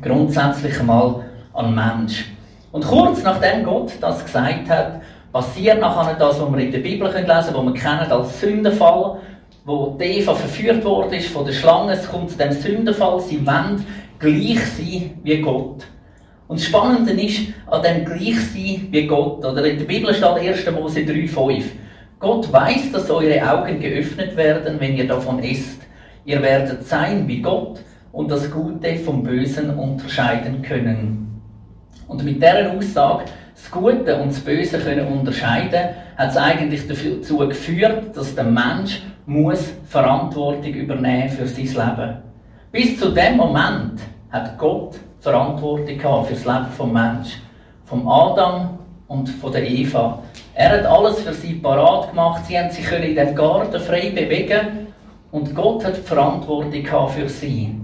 grundsätzlich 0.02 0.80
einmal 0.80 1.24
an 1.54 1.74
Mensch. 1.74 2.26
Und 2.72 2.86
kurz 2.86 3.24
nachdem 3.24 3.64
Gott 3.64 3.92
das 4.00 4.24
gesagt 4.24 4.70
hat, 4.70 5.02
passiert 5.32 5.80
nachher 5.80 6.16
das, 6.16 6.40
was 6.40 6.52
wir 6.52 6.60
in 6.60 6.72
der 6.72 6.80
Bibel 6.80 7.08
lesen 7.08 7.26
können, 7.26 7.46
was 7.46 7.66
wir 7.66 7.74
kennen 7.74 8.12
als 8.12 8.42
Sündenfall, 8.42 9.20
wo 9.66 9.98
Eva 10.00 10.36
verführt 10.36 10.84
worden 10.84 11.14
ist 11.14 11.30
von 11.30 11.46
der 11.46 11.54
Schlange. 11.54 11.94
Es 11.94 12.10
kommt 12.10 12.32
zu 12.32 12.38
dem 12.38 12.52
Sündenfall, 12.52 13.20
sie 13.22 13.46
wollen 13.46 13.86
gleich 14.20 14.60
sein 14.78 15.20
wie 15.24 15.42
Gott. 15.42 15.86
Und 16.48 16.60
das 16.60 16.66
Spannende 16.66 17.14
ist, 17.14 17.54
an 17.68 17.82
dem 17.82 18.04
gleich 18.04 18.40
sein 18.54 18.88
wie 18.92 19.08
Gott, 19.08 19.46
oder 19.46 19.64
in 19.64 19.78
der 19.78 19.86
Bibel 19.86 20.14
steht 20.14 20.26
1. 20.26 20.70
Mose 20.72 21.00
3,5. 21.00 21.64
Gott 22.20 22.52
weiß, 22.52 22.92
dass 22.92 23.10
eure 23.10 23.42
Augen 23.50 23.80
geöffnet 23.80 24.36
werden, 24.36 24.80
wenn 24.80 24.96
ihr 24.96 25.08
davon 25.08 25.40
esst. 25.40 25.82
Ihr 26.26 26.42
werdet 26.42 26.86
sein 26.86 27.28
wie 27.28 27.42
Gott 27.42 27.80
und 28.12 28.30
das 28.30 28.52
Gute 28.52 28.96
vom 28.98 29.24
Bösen 29.24 29.72
unterscheiden 29.72 30.62
können. 30.62 31.42
Und 32.08 32.24
mit 32.24 32.36
dieser 32.36 32.74
Aussage, 32.74 33.26
das 33.62 33.72
Gute 33.72 34.16
und 34.16 34.30
das 34.30 34.40
Böse 34.40 34.80
können 34.80 35.08
unterscheiden, 35.08 35.90
hat 36.18 36.30
es 36.30 36.38
eigentlich 36.38 36.88
dazu 36.88 37.38
geführt, 37.38 38.16
dass 38.18 38.34
der 38.34 38.44
Mensch 38.44 39.04
muss 39.26 39.72
Verantwortung 39.88 40.74
übernehmen 40.74 41.30
für 41.30 41.48
sein 41.48 41.66
Leben. 41.66 42.18
Bis 42.72 43.00
zu 43.00 43.12
dem 43.12 43.38
Moment 43.38 44.00
hat 44.32 44.58
Gott 44.58 44.96
Verantwortung 45.20 46.00
für 46.26 46.34
das 46.34 46.46
Leben 46.46 46.66
vom 46.76 46.92
Mensch, 46.92 47.38
vom 47.86 48.08
Adam 48.08 48.80
und 49.08 49.30
von 49.30 49.52
der 49.52 49.70
Eva. 49.70 50.20
Er 50.56 50.70
hat 50.80 50.86
alles 50.86 51.22
für 51.22 51.34
sie 51.34 51.54
parat 51.54 52.10
gemacht. 52.10 52.46
Sie 52.48 52.58
haben 52.58 52.72
sich 52.72 52.92
in 52.92 53.16
dem 53.16 53.36
Garten 53.36 53.80
frei 53.80 54.10
bewegen 54.10 54.88
und 55.32 55.54
Gott 55.54 55.86
hat 55.86 55.98
Verantwortung 55.98 56.86
für 57.10 57.30
sie. 57.30 57.76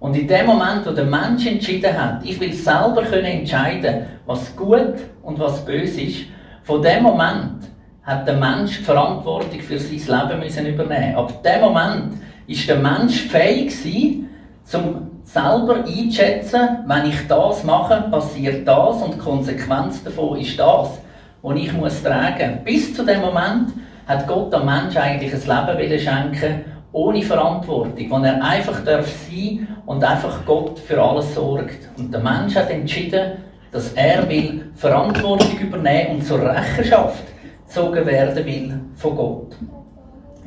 Und 0.00 0.16
in 0.16 0.28
dem 0.28 0.46
Moment, 0.46 0.86
wo 0.86 0.90
der 0.90 1.04
Mensch 1.04 1.46
entschieden 1.46 1.92
hat, 2.00 2.24
ich 2.24 2.38
will 2.40 2.52
selber 2.52 3.02
können 3.02 3.24
entscheiden, 3.24 4.06
was 4.26 4.54
gut 4.54 4.94
und 5.22 5.38
was 5.38 5.64
böse 5.64 6.02
ist, 6.02 6.26
von 6.62 6.82
dem 6.82 7.02
Moment 7.02 7.64
hat 8.02 8.26
der 8.26 8.36
Mensch 8.36 8.78
Verantwortung 8.80 9.60
für 9.60 9.78
sein 9.78 10.28
Leben 10.28 10.40
müssen 10.40 10.66
übernehmen. 10.66 11.16
Ab 11.16 11.42
dem 11.42 11.60
Moment 11.60 12.14
ist 12.46 12.68
der 12.68 12.76
Mensch 12.76 13.22
fähig 13.22 13.76
gewesen, 13.76 14.28
zum 14.64 15.08
selber 15.24 15.84
einschätzen, 15.84 16.60
wenn 16.86 17.06
ich 17.06 17.26
das 17.26 17.64
mache, 17.64 18.04
passiert 18.10 18.66
das 18.66 19.02
und 19.02 19.14
die 19.14 19.18
Konsequenz 19.18 20.02
davon 20.02 20.38
ist 20.38 20.58
das, 20.58 20.98
was 21.42 21.56
ich 21.56 21.72
muss 21.72 22.02
tragen. 22.02 22.60
Bis 22.64 22.94
zu 22.94 23.04
dem 23.04 23.20
Moment 23.20 23.72
hat 24.06 24.26
Gott 24.26 24.52
dem 24.52 24.64
Menschen 24.64 24.98
eigentlich 24.98 25.32
ein 25.34 25.76
Leben 25.76 25.98
schenken 25.98 26.64
ohne 26.92 27.22
Verantwortung, 27.22 28.10
wo 28.10 28.16
er 28.18 28.42
einfach 28.42 28.82
darf 28.84 29.06
sein 29.28 29.68
und 29.86 30.02
einfach 30.02 30.44
Gott 30.46 30.78
für 30.78 31.00
alles 31.00 31.34
sorgt. 31.34 31.88
Und 31.96 32.12
der 32.12 32.20
Mensch 32.20 32.54
hat 32.54 32.70
entschieden, 32.70 33.32
dass 33.70 33.92
er 33.92 34.28
will 34.28 34.70
Verantwortung 34.74 35.58
übernehmen 35.58 36.16
und 36.16 36.24
zur 36.24 36.40
Rechenschaft 36.40 37.24
gezogen 37.66 38.06
werden 38.06 38.46
will 38.46 38.80
von 38.96 39.16
Gott. 39.16 39.56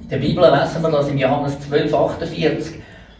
In 0.01 0.09
der 0.09 0.17
Bibel 0.17 0.43
lesen 0.43 0.81
wir 0.81 0.89
das 0.89 1.07
im 1.07 1.17
Johannes 1.17 1.59
12, 1.61 1.93
48. 1.93 2.75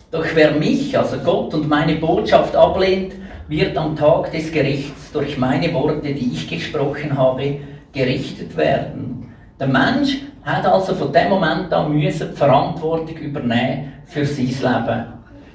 Doch 0.09 0.25
wer 0.33 0.51
mich, 0.51 0.97
also 0.97 1.17
Gott 1.19 1.53
und 1.53 1.69
meine 1.69 1.95
Botschaft 1.95 2.55
ablehnt, 2.55 3.13
wird 3.47 3.77
am 3.77 3.95
Tag 3.95 4.31
des 4.31 4.51
Gerichts 4.51 5.11
durch 5.11 5.37
meine 5.37 5.73
Worte, 5.73 6.13
die 6.13 6.33
ich 6.33 6.49
gesprochen 6.49 7.17
habe, 7.17 7.59
gerichtet 7.93 8.57
werden. 8.57 9.31
Der 9.59 9.67
Mensch 9.67 10.17
hat 10.43 10.65
also 10.65 10.95
von 10.95 11.12
dem 11.12 11.29
Moment 11.29 11.71
an 11.74 11.93
müssen 11.93 12.29
die 12.31 12.38
Verantwortung 12.38 13.17
übernehmen 13.17 13.93
für 14.05 14.25
sein 14.25 14.48
Leben. 14.48 15.05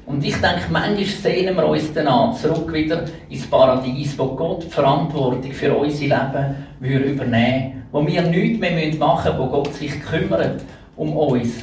Und 0.07 0.25
ich 0.25 0.35
denke, 0.35 0.67
manchmal 0.71 1.05
sehnen 1.05 1.57
wir 1.57 1.67
uns 1.67 1.93
danach 1.93 2.35
zurück 2.35 2.73
wieder 2.73 3.05
ins 3.29 3.47
Paradies, 3.47 4.17
wo 4.17 4.27
Gott 4.37 4.65
die 4.65 4.71
Verantwortung 4.71 5.53
für 5.53 5.75
unser 5.75 6.03
Leben 6.05 6.57
würde 6.79 7.05
übernehmen 7.05 7.77
wo 7.97 8.07
wir 8.07 8.23
nichts 8.23 8.61
mehr 8.61 8.95
machen 8.97 9.37
müssen, 9.37 9.39
wo 9.39 9.47
Gott 9.47 9.73
sich 9.73 10.01
kümmert 10.03 10.61
um 10.97 11.17
uns. 11.17 11.55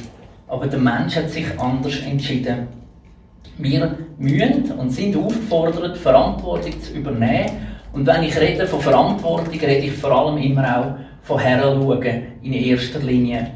Aber 0.48 0.66
der 0.66 0.80
Mensch 0.80 1.14
hat 1.16 1.30
sich 1.30 1.46
anders 1.58 2.00
entschieden. 2.00 2.66
Wir 3.56 3.96
müssen 4.18 4.72
und 4.72 4.90
sind 4.90 5.16
aufgefordert, 5.16 5.96
Verantwortung 5.96 6.82
zu 6.82 6.92
übernehmen. 6.92 7.50
Und 7.92 8.06
wenn 8.06 8.24
ich 8.24 8.36
rede 8.36 8.66
von 8.66 8.80
Verantwortung, 8.80 9.52
rede 9.52 9.86
ich 9.86 9.92
vor 9.92 10.10
allem 10.10 10.38
immer 10.38 10.78
auch 10.78 10.94
von 11.24 11.38
Heranschauen 11.38 12.22
in 12.42 12.52
erster 12.52 13.00
Linie. 13.00 13.50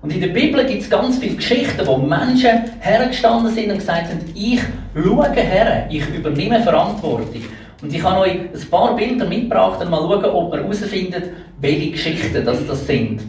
Und 0.00 0.12
in 0.12 0.20
der 0.20 0.28
Bibel 0.28 0.64
gibt 0.66 0.82
es 0.82 0.90
ganz 0.90 1.18
viele 1.18 1.36
Geschichten, 1.36 1.86
wo 1.86 1.96
Menschen 1.96 2.64
hergestanden 2.80 3.54
sind 3.54 3.70
und 3.70 3.78
gesagt 3.78 4.08
haben, 4.08 4.20
ich 4.34 4.60
schaue 4.94 5.30
her, 5.30 5.86
ich 5.88 6.08
übernehme 6.08 6.60
Verantwortung. 6.60 7.42
Und 7.80 7.94
ich 7.94 8.02
habe 8.02 8.20
euch 8.20 8.32
ein 8.32 8.70
paar 8.70 8.96
Bilder 8.96 9.26
mitgebracht 9.26 9.80
und 9.80 9.90
mal 9.90 10.00
schauen, 10.00 10.24
ob 10.24 10.50
man 10.50 10.60
herausfindet, 10.60 11.30
welche 11.60 11.92
Geschichten 11.92 12.44
das, 12.44 12.66
das 12.66 12.86
sind. 12.86 13.20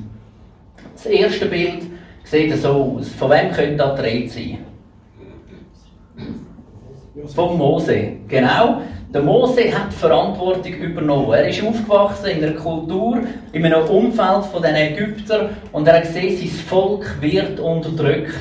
Das 0.96 1.06
erste 1.06 1.46
Bild 1.46 1.84
sieht 2.24 2.56
so 2.58 2.98
aus. 2.98 3.10
Von 3.10 3.32
wem 3.32 3.52
könnte 3.52 3.78
das 3.78 4.02
Rede 4.02 4.30
sein? 4.30 4.58
Von 7.36 7.58
Mose. 7.58 8.14
Genau. 8.28 8.82
Der 9.14 9.22
Mose 9.22 9.72
hat 9.72 9.94
Verantwortung 9.94 10.74
übernommen. 10.74 11.34
Er 11.34 11.48
ist 11.48 11.64
aufgewachsen 11.64 12.32
in 12.32 12.44
einer 12.44 12.56
Kultur, 12.56 13.20
in 13.52 13.64
einem 13.64 13.84
Umfeld 13.84 14.46
von 14.52 14.64
den 14.64 14.74
Ägyptern 14.74 15.50
und 15.72 15.88
er 15.88 15.98
hat 15.98 16.04
gesehen, 16.04 16.36
sein 16.36 16.50
Volk 16.50 17.22
wird 17.22 17.60
unterdrückt. 17.60 18.34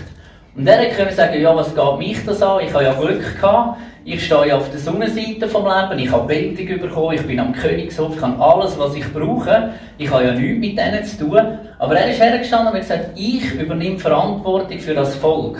Und 0.56 0.66
er 0.66 0.86
konnte 0.94 1.12
sagen, 1.12 1.42
ja, 1.42 1.54
was 1.54 1.74
geht 1.74 1.98
mich 1.98 2.24
das 2.24 2.40
an? 2.40 2.64
Ich 2.64 2.72
habe 2.72 2.84
ja 2.84 2.94
Glück 2.94 3.38
gehabt. 3.38 3.80
Ich 4.06 4.24
stehe 4.24 4.48
ja 4.48 4.56
auf 4.56 4.70
der 4.70 4.80
Sonnenseite 4.80 5.46
vom 5.46 5.64
Leben, 5.64 5.98
ich 5.98 6.10
habe 6.10 6.26
Bildung 6.26 6.80
bekommen, 6.80 7.16
ich 7.16 7.26
bin 7.26 7.38
am 7.38 7.52
Königshof, 7.52 8.16
ich 8.16 8.22
habe 8.22 8.42
alles, 8.42 8.78
was 8.78 8.94
ich 8.94 9.12
brauche. 9.12 9.74
Ich 9.98 10.10
habe 10.10 10.24
ja 10.24 10.32
nichts 10.32 10.58
mit 10.58 10.78
denen 10.78 11.04
zu 11.04 11.18
tun. 11.18 11.58
Aber 11.78 11.96
er 11.98 12.10
ist 12.10 12.18
hergestanden 12.18 12.68
und 12.68 12.74
hat 12.76 12.80
gesagt, 12.80 13.10
ich 13.14 13.54
übernehme 13.56 13.98
Verantwortung 13.98 14.78
für 14.78 14.94
das 14.94 15.16
Volk. 15.16 15.58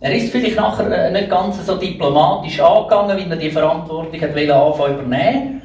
Er 0.00 0.14
ist 0.14 0.32
vielleicht 0.32 0.56
nachher 0.56 0.90
äh, 0.90 1.10
nicht 1.10 1.28
ganz 1.28 1.64
so 1.64 1.76
diplomatisch 1.76 2.60
angegangen, 2.60 3.18
wie 3.18 3.30
er 3.30 3.36
die 3.36 3.50
Verantwortung 3.50 4.20
hat 4.20 4.36
anfangen 4.36 4.94
übernehmen 4.94 5.60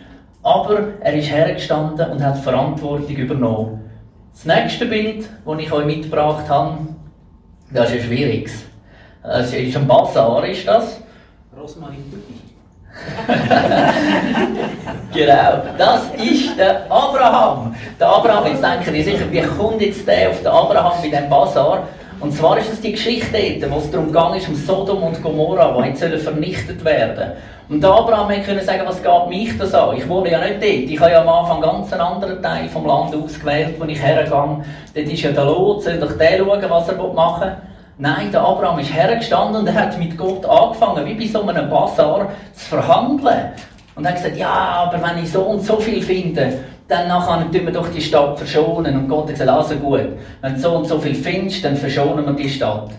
aber 0.45 0.79
er 0.99 1.13
ist 1.15 1.31
hergestanden 1.31 2.11
und 2.11 2.23
hat 2.23 2.37
Verantwortung 2.37 3.15
übernommen. 3.15 3.89
Das 4.31 4.45
nächste 4.45 4.85
Bild, 4.85 5.27
das 5.43 5.59
ich 5.59 5.71
euch 5.71 5.85
mitgebracht 5.85 6.47
habe, 6.47 6.77
das 7.71 7.89
ist 7.89 7.95
ein 7.95 8.03
schwieriges. 8.03 8.63
Das 9.23 9.51
ist 9.51 9.75
ein 9.75 9.87
Bazar, 9.87 10.45
ist 10.45 10.67
das. 10.67 11.01
Rosmarin 11.59 12.03
genau, 15.13 15.63
das 15.77 16.03
ist 16.15 16.57
der 16.57 16.89
Abraham. 16.89 17.75
Der 17.99 18.07
Abraham, 18.07 18.47
jetzt 18.47 18.63
denken 18.63 18.93
die 18.93 19.03
sicher, 19.03 19.29
wie 19.29 19.41
kommt 19.41 19.81
jetzt 19.81 20.07
der 20.07 20.29
auf 20.29 20.37
den 20.37 20.47
Abraham 20.47 20.93
bei 21.01 21.09
diesem 21.09 21.29
Bazar? 21.29 21.89
Und 22.25 22.31
zwar 22.31 22.57
ist 22.57 22.73
es 22.73 22.81
die 22.81 22.93
Geschichte 22.93 23.37
wo 23.69 23.77
es 23.77 23.91
darum 23.91 24.11
ging, 24.11 24.47
um 24.47 24.55
Sodom 24.55 25.03
und 25.03 25.21
Gomorra, 25.21 25.79
die 25.79 25.89
jetzt 25.89 26.23
vernichtet 26.23 26.83
werden 26.83 27.33
Und 27.69 27.83
der 27.83 27.91
Abraham 27.91 28.29
konnte 28.43 28.63
sagen, 28.63 28.81
was 28.83 28.99
geht 29.03 29.29
mich 29.29 29.55
das 29.59 29.75
an? 29.75 29.95
Ich 29.95 30.09
wohne 30.09 30.31
ja 30.31 30.39
nicht 30.39 30.55
dort. 30.55 30.63
Ich 30.63 30.99
habe 30.99 31.11
ja 31.11 31.21
am 31.21 31.29
Anfang 31.29 31.61
ganz 31.61 31.93
einen 31.93 32.01
anderen 32.01 32.41
Teil 32.41 32.67
vom 32.67 32.87
Land 32.87 33.13
ausgewählt, 33.13 33.75
wo 33.77 33.85
ich 33.85 34.01
hergehe. 34.01 34.31
Dort 34.31 34.65
ist 34.95 35.21
ja 35.21 35.31
der 35.33 35.45
Lot, 35.45 35.83
soll 35.83 35.99
doch 35.99 36.17
der 36.17 36.39
schauen, 36.39 36.63
was 36.67 36.89
er 36.89 37.13
machen 37.13 37.41
will. 37.41 37.57
Nein, 37.99 38.31
der 38.31 38.41
Abraham 38.41 38.79
ist 38.79 38.91
hergestanden 38.91 39.61
und 39.61 39.67
er 39.67 39.75
hat 39.75 39.99
mit 39.99 40.17
Gott 40.17 40.47
angefangen, 40.47 41.05
wie 41.05 41.13
bei 41.13 41.27
so 41.27 41.47
einem 41.47 41.69
Bazar, 41.69 42.29
zu 42.53 42.65
verhandeln. 42.69 43.51
Und 43.93 44.03
er 44.03 44.09
hat 44.09 44.17
gesagt, 44.17 44.35
ja, 44.35 44.49
aber 44.49 44.99
wenn 44.99 45.23
ich 45.23 45.31
so 45.31 45.43
und 45.43 45.61
so 45.61 45.77
viel 45.77 46.01
finde, 46.01 46.57
dann 46.87 47.07
nachher 47.07 47.51
tun 47.51 47.65
wir 47.65 47.71
doch 47.71 47.87
die 47.89 48.01
Stadt 48.01 48.37
verschonen. 48.37 48.95
Und 48.95 49.09
Gott 49.09 49.23
hat 49.23 49.31
gesagt, 49.31 49.49
also 49.49 49.75
gut, 49.75 50.07
wenn 50.41 50.53
du 50.53 50.59
so 50.59 50.71
und 50.75 50.87
so 50.87 50.99
viel 50.99 51.15
findest, 51.15 51.65
dann 51.65 51.75
verschonen 51.75 52.25
wir 52.25 52.33
die 52.33 52.49
Stadt. 52.49 52.91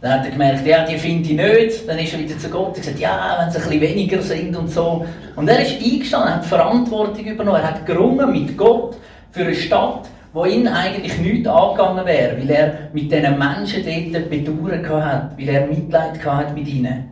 Dann 0.00 0.12
hat 0.12 0.24
er 0.24 0.30
gemerkt, 0.30 0.66
ja, 0.66 0.84
die 0.84 0.96
finde 0.96 1.28
ich 1.28 1.36
nicht. 1.36 1.88
Dann 1.88 1.98
ist 1.98 2.12
er 2.12 2.20
wieder 2.20 2.38
zu 2.38 2.48
Gott 2.48 2.68
und 2.68 2.76
gesagt, 2.76 2.98
ja, 2.98 3.36
wenn 3.40 3.48
es 3.48 3.56
ein 3.56 3.62
bisschen 3.62 3.80
weniger 3.80 4.22
sind 4.22 4.56
und 4.56 4.70
so. 4.70 5.04
Und 5.36 5.48
er 5.48 5.60
ist 5.60 5.82
eingestanden, 5.82 6.34
hat 6.34 6.44
Verantwortung 6.46 7.24
übernommen, 7.24 7.60
er 7.60 7.68
hat 7.68 7.84
gerungen 7.84 8.30
mit 8.32 8.56
Gott 8.56 8.96
für 9.32 9.42
eine 9.42 9.54
Stadt, 9.54 10.08
wo 10.32 10.44
ihn 10.44 10.68
eigentlich 10.68 11.18
nichts 11.18 11.48
angegangen 11.48 12.06
wäre, 12.06 12.38
weil 12.38 12.50
er 12.50 12.72
mit 12.92 13.10
diesen 13.10 13.38
Menschen 13.38 14.12
dort 14.12 14.30
Bedauern 14.30 15.04
hat, 15.04 15.38
weil 15.38 15.48
er 15.48 15.66
Mitleid 15.66 16.24
hat 16.24 16.54
mit 16.54 16.68
ihnen. 16.68 17.10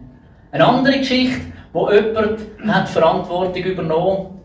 Eine 0.53 0.65
andere 0.65 0.99
Geschichte, 0.99 1.41
wo 1.73 1.91
jemand 1.91 2.41
hat 2.69 2.89
Verantwortung 2.89 3.63
übernommen 3.63 4.36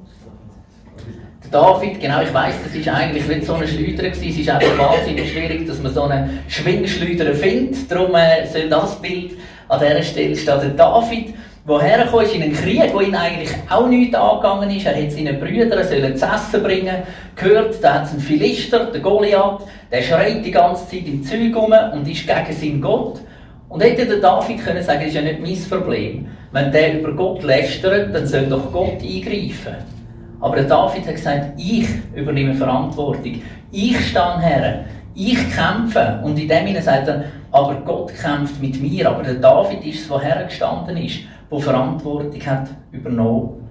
David, 1.51 1.99
genau, 1.99 2.21
ich 2.21 2.33
weiß, 2.33 2.55
das 2.63 2.73
ist 2.73 2.87
eigentlich 2.87 3.27
nicht 3.27 3.45
so 3.45 3.55
eine 3.55 3.67
Schleuder 3.67 4.09
gewesen. 4.09 4.29
Es 4.29 4.37
ist 4.37 4.49
einfach 4.49 4.77
wahnsinnig 4.77 5.31
schwierig, 5.31 5.67
dass 5.67 5.81
man 5.81 5.93
so 5.93 6.03
einen 6.03 6.39
Schwingschleuder 6.47 7.33
findet. 7.35 7.91
Darum 7.91 8.15
äh, 8.15 8.47
soll 8.47 8.69
das 8.69 9.01
Bild 9.01 9.31
an 9.67 9.79
dieser 9.79 10.01
Stelle 10.01 10.35
stehen. 10.35 10.61
Der 10.61 10.69
David 10.69 11.33
woher 11.65 12.05
kam, 12.05 12.21
ist 12.21 12.33
in 12.33 12.43
einen 12.43 12.53
Krieg, 12.53 12.93
wo 12.93 13.01
ihn 13.01 13.15
eigentlich 13.15 13.51
auch 13.69 13.87
nichts 13.87 14.15
angegangen 14.15 14.69
ist. 14.69 14.85
Er 14.85 14.95
hat 14.95 15.11
seinen 15.11 15.39
Brüdern 15.39 15.85
zu 16.17 16.25
essen 16.25 16.63
bringen, 16.63 17.03
gehört, 17.35 17.83
da 17.83 17.95
hat 17.95 18.05
es 18.05 18.11
einen 18.11 18.21
Philister, 18.21 18.85
der 18.85 19.01
Goliath, 19.01 19.61
der 19.91 20.01
schreit 20.01 20.45
die 20.45 20.51
ganze 20.51 20.87
Zeit 20.87 21.05
im 21.05 21.23
Zeug 21.23 21.55
rum 21.55 21.73
und 21.93 22.07
ist 22.07 22.25
gegen 22.27 22.53
seinen 22.59 22.81
Gott. 22.81 23.19
Und 23.69 23.81
hätte 23.81 24.05
der 24.05 24.17
David 24.17 24.63
können 24.63 24.83
sagen, 24.83 24.99
das 24.99 25.09
ist 25.09 25.15
ja 25.15 25.21
nicht 25.21 25.39
mein 25.39 25.79
Problem. 25.79 26.27
Wenn 26.51 26.71
der 26.71 26.99
über 26.99 27.13
Gott 27.13 27.43
lästert, 27.43 28.13
dann 28.13 28.27
soll 28.27 28.47
doch 28.47 28.71
Gott 28.71 29.01
eingreifen. 29.01 30.00
Aber 30.41 30.55
der 30.55 30.65
David 30.65 31.05
hat 31.05 31.15
gesagt, 31.15 31.53
ich 31.57 31.87
übernehme 32.15 32.55
Verantwortung. 32.55 33.41
Ich 33.71 34.09
stehe 34.09 34.39
her. 34.39 34.85
Ich 35.13 35.37
kämpfe. 35.55 36.19
Und 36.23 36.39
in 36.39 36.47
dem 36.47 36.67
Sinne 36.67 36.81
sagt 36.81 37.07
er, 37.07 37.25
aber 37.51 37.75
Gott 37.85 38.13
kämpft 38.15 38.59
mit 38.59 38.81
mir. 38.81 39.09
Aber 39.09 39.23
der 39.23 39.35
David 39.35 39.85
ist 39.85 40.01
es, 40.01 40.07
der 40.07 40.19
hergestanden 40.19 40.97
ist, 40.97 41.19
der 41.51 41.59
Verantwortung 41.59 42.45
hat 42.45 42.69
übernommen. 42.91 43.69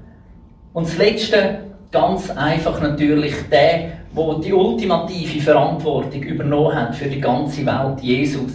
Und 0.72 0.86
das 0.86 0.96
Letzte, 0.96 1.58
ganz 1.90 2.30
einfach 2.30 2.80
natürlich, 2.80 3.34
der, 3.50 3.90
der 4.16 4.38
die 4.44 4.52
ultimative 4.52 5.40
Verantwortung 5.40 6.22
übernommen 6.22 6.74
hat 6.74 6.94
für 6.94 7.08
die 7.08 7.20
ganze 7.20 7.66
Welt, 7.66 8.00
Jesus. 8.00 8.52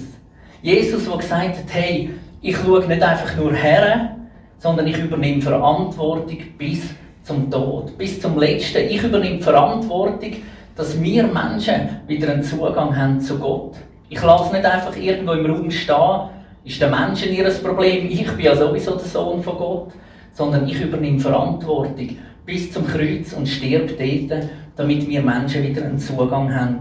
Jesus, 0.61 1.05
der 1.05 1.17
gesagt 1.17 1.57
hat, 1.57 1.73
hey, 1.73 2.11
ich 2.41 2.55
schaue 2.55 2.85
nicht 2.85 3.03
einfach 3.03 3.35
nur 3.35 3.53
her, 3.53 4.15
sondern 4.59 4.87
ich 4.87 4.97
übernehme 4.97 5.41
Verantwortung 5.41 6.37
bis 6.57 6.81
zum 7.25 7.49
Tod, 7.49 7.97
bis 7.97 8.21
zum 8.21 8.39
Letzten. 8.39 8.87
Ich 8.87 9.03
übernehme 9.03 9.41
Verantwortung, 9.41 10.31
dass 10.75 11.01
wir 11.01 11.23
Menschen 11.23 12.01
wieder 12.07 12.31
einen 12.31 12.43
Zugang 12.43 12.95
haben 12.95 13.19
zu 13.19 13.39
Gott. 13.39 13.73
Ich 14.09 14.21
lasse 14.21 14.53
nicht 14.53 14.65
einfach 14.65 14.95
irgendwo 14.95 15.33
im 15.33 15.45
Raum 15.47 15.71
stehen, 15.71 16.29
ist 16.63 16.79
der 16.79 16.89
Menschen 16.89 17.33
ihr 17.33 17.49
Problem, 17.49 18.07
ich 18.09 18.29
bin 18.31 18.45
ja 18.45 18.55
sowieso 18.55 18.91
der 18.91 19.05
Sohn 19.05 19.41
von 19.41 19.57
Gott, 19.57 19.93
sondern 20.33 20.67
ich 20.67 20.79
übernehme 20.79 21.19
Verantwortung 21.19 22.17
bis 22.45 22.71
zum 22.71 22.85
Kreuz 22.85 23.33
und 23.33 23.47
stirb 23.47 23.97
dort, 23.97 24.43
damit 24.75 25.07
wir 25.07 25.21
Menschen 25.21 25.63
wieder 25.63 25.83
einen 25.83 25.97
Zugang 25.97 26.53
haben. 26.53 26.79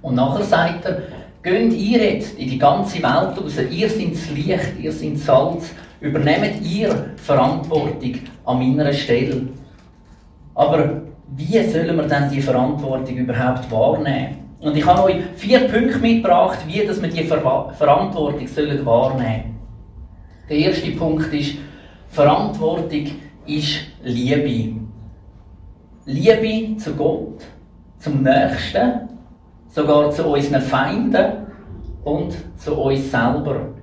Und 0.00 0.14
nachher 0.14 0.44
sagt 0.44 0.86
er, 0.86 1.02
geht 1.42 1.72
ihr 1.74 2.14
jetzt 2.14 2.38
in 2.38 2.48
die 2.48 2.58
ganze 2.58 3.02
Welt 3.02 3.36
raus, 3.38 3.58
ihr 3.70 3.88
seid 3.90 4.12
das 4.12 4.30
Licht, 4.30 4.80
ihr 4.80 4.92
seid 4.92 5.18
Salz, 5.18 5.74
übernehmt 6.00 6.64
ihr 6.64 7.10
Verantwortung 7.16 8.14
an 8.44 8.58
meiner 8.58 8.92
Stelle. 8.92 9.48
Aber 10.54 11.02
wie 11.36 11.62
sollen 11.64 11.96
wir 11.96 12.04
denn 12.04 12.30
die 12.30 12.40
Verantwortung 12.40 13.16
überhaupt 13.16 13.70
wahrnehmen? 13.70 14.46
Und 14.60 14.76
ich 14.76 14.86
habe 14.86 15.04
euch 15.04 15.16
vier 15.36 15.60
Punkte 15.68 15.98
mitgebracht, 15.98 16.58
wie 16.66 16.86
dass 16.86 17.00
wir 17.02 17.08
die 17.08 17.24
Ver 17.24 17.72
Verantwortung 17.76 18.46
sollen 18.46 18.84
wahrnehmen 18.86 19.56
Der 20.48 20.56
erste 20.56 20.90
Punkt 20.92 21.32
ist, 21.32 21.56
Verantwortung 22.08 23.06
ist 23.46 23.80
Liebe. 24.02 24.80
Liebe 26.06 26.76
zu 26.78 26.94
Gott, 26.94 27.42
zum 27.98 28.22
Nächsten, 28.22 29.08
sogar 29.68 30.10
zu 30.10 30.26
unseren 30.26 30.62
Feinden 30.62 31.46
und 32.04 32.34
zu 32.56 32.74
uns 32.74 33.10
selber. 33.10 33.75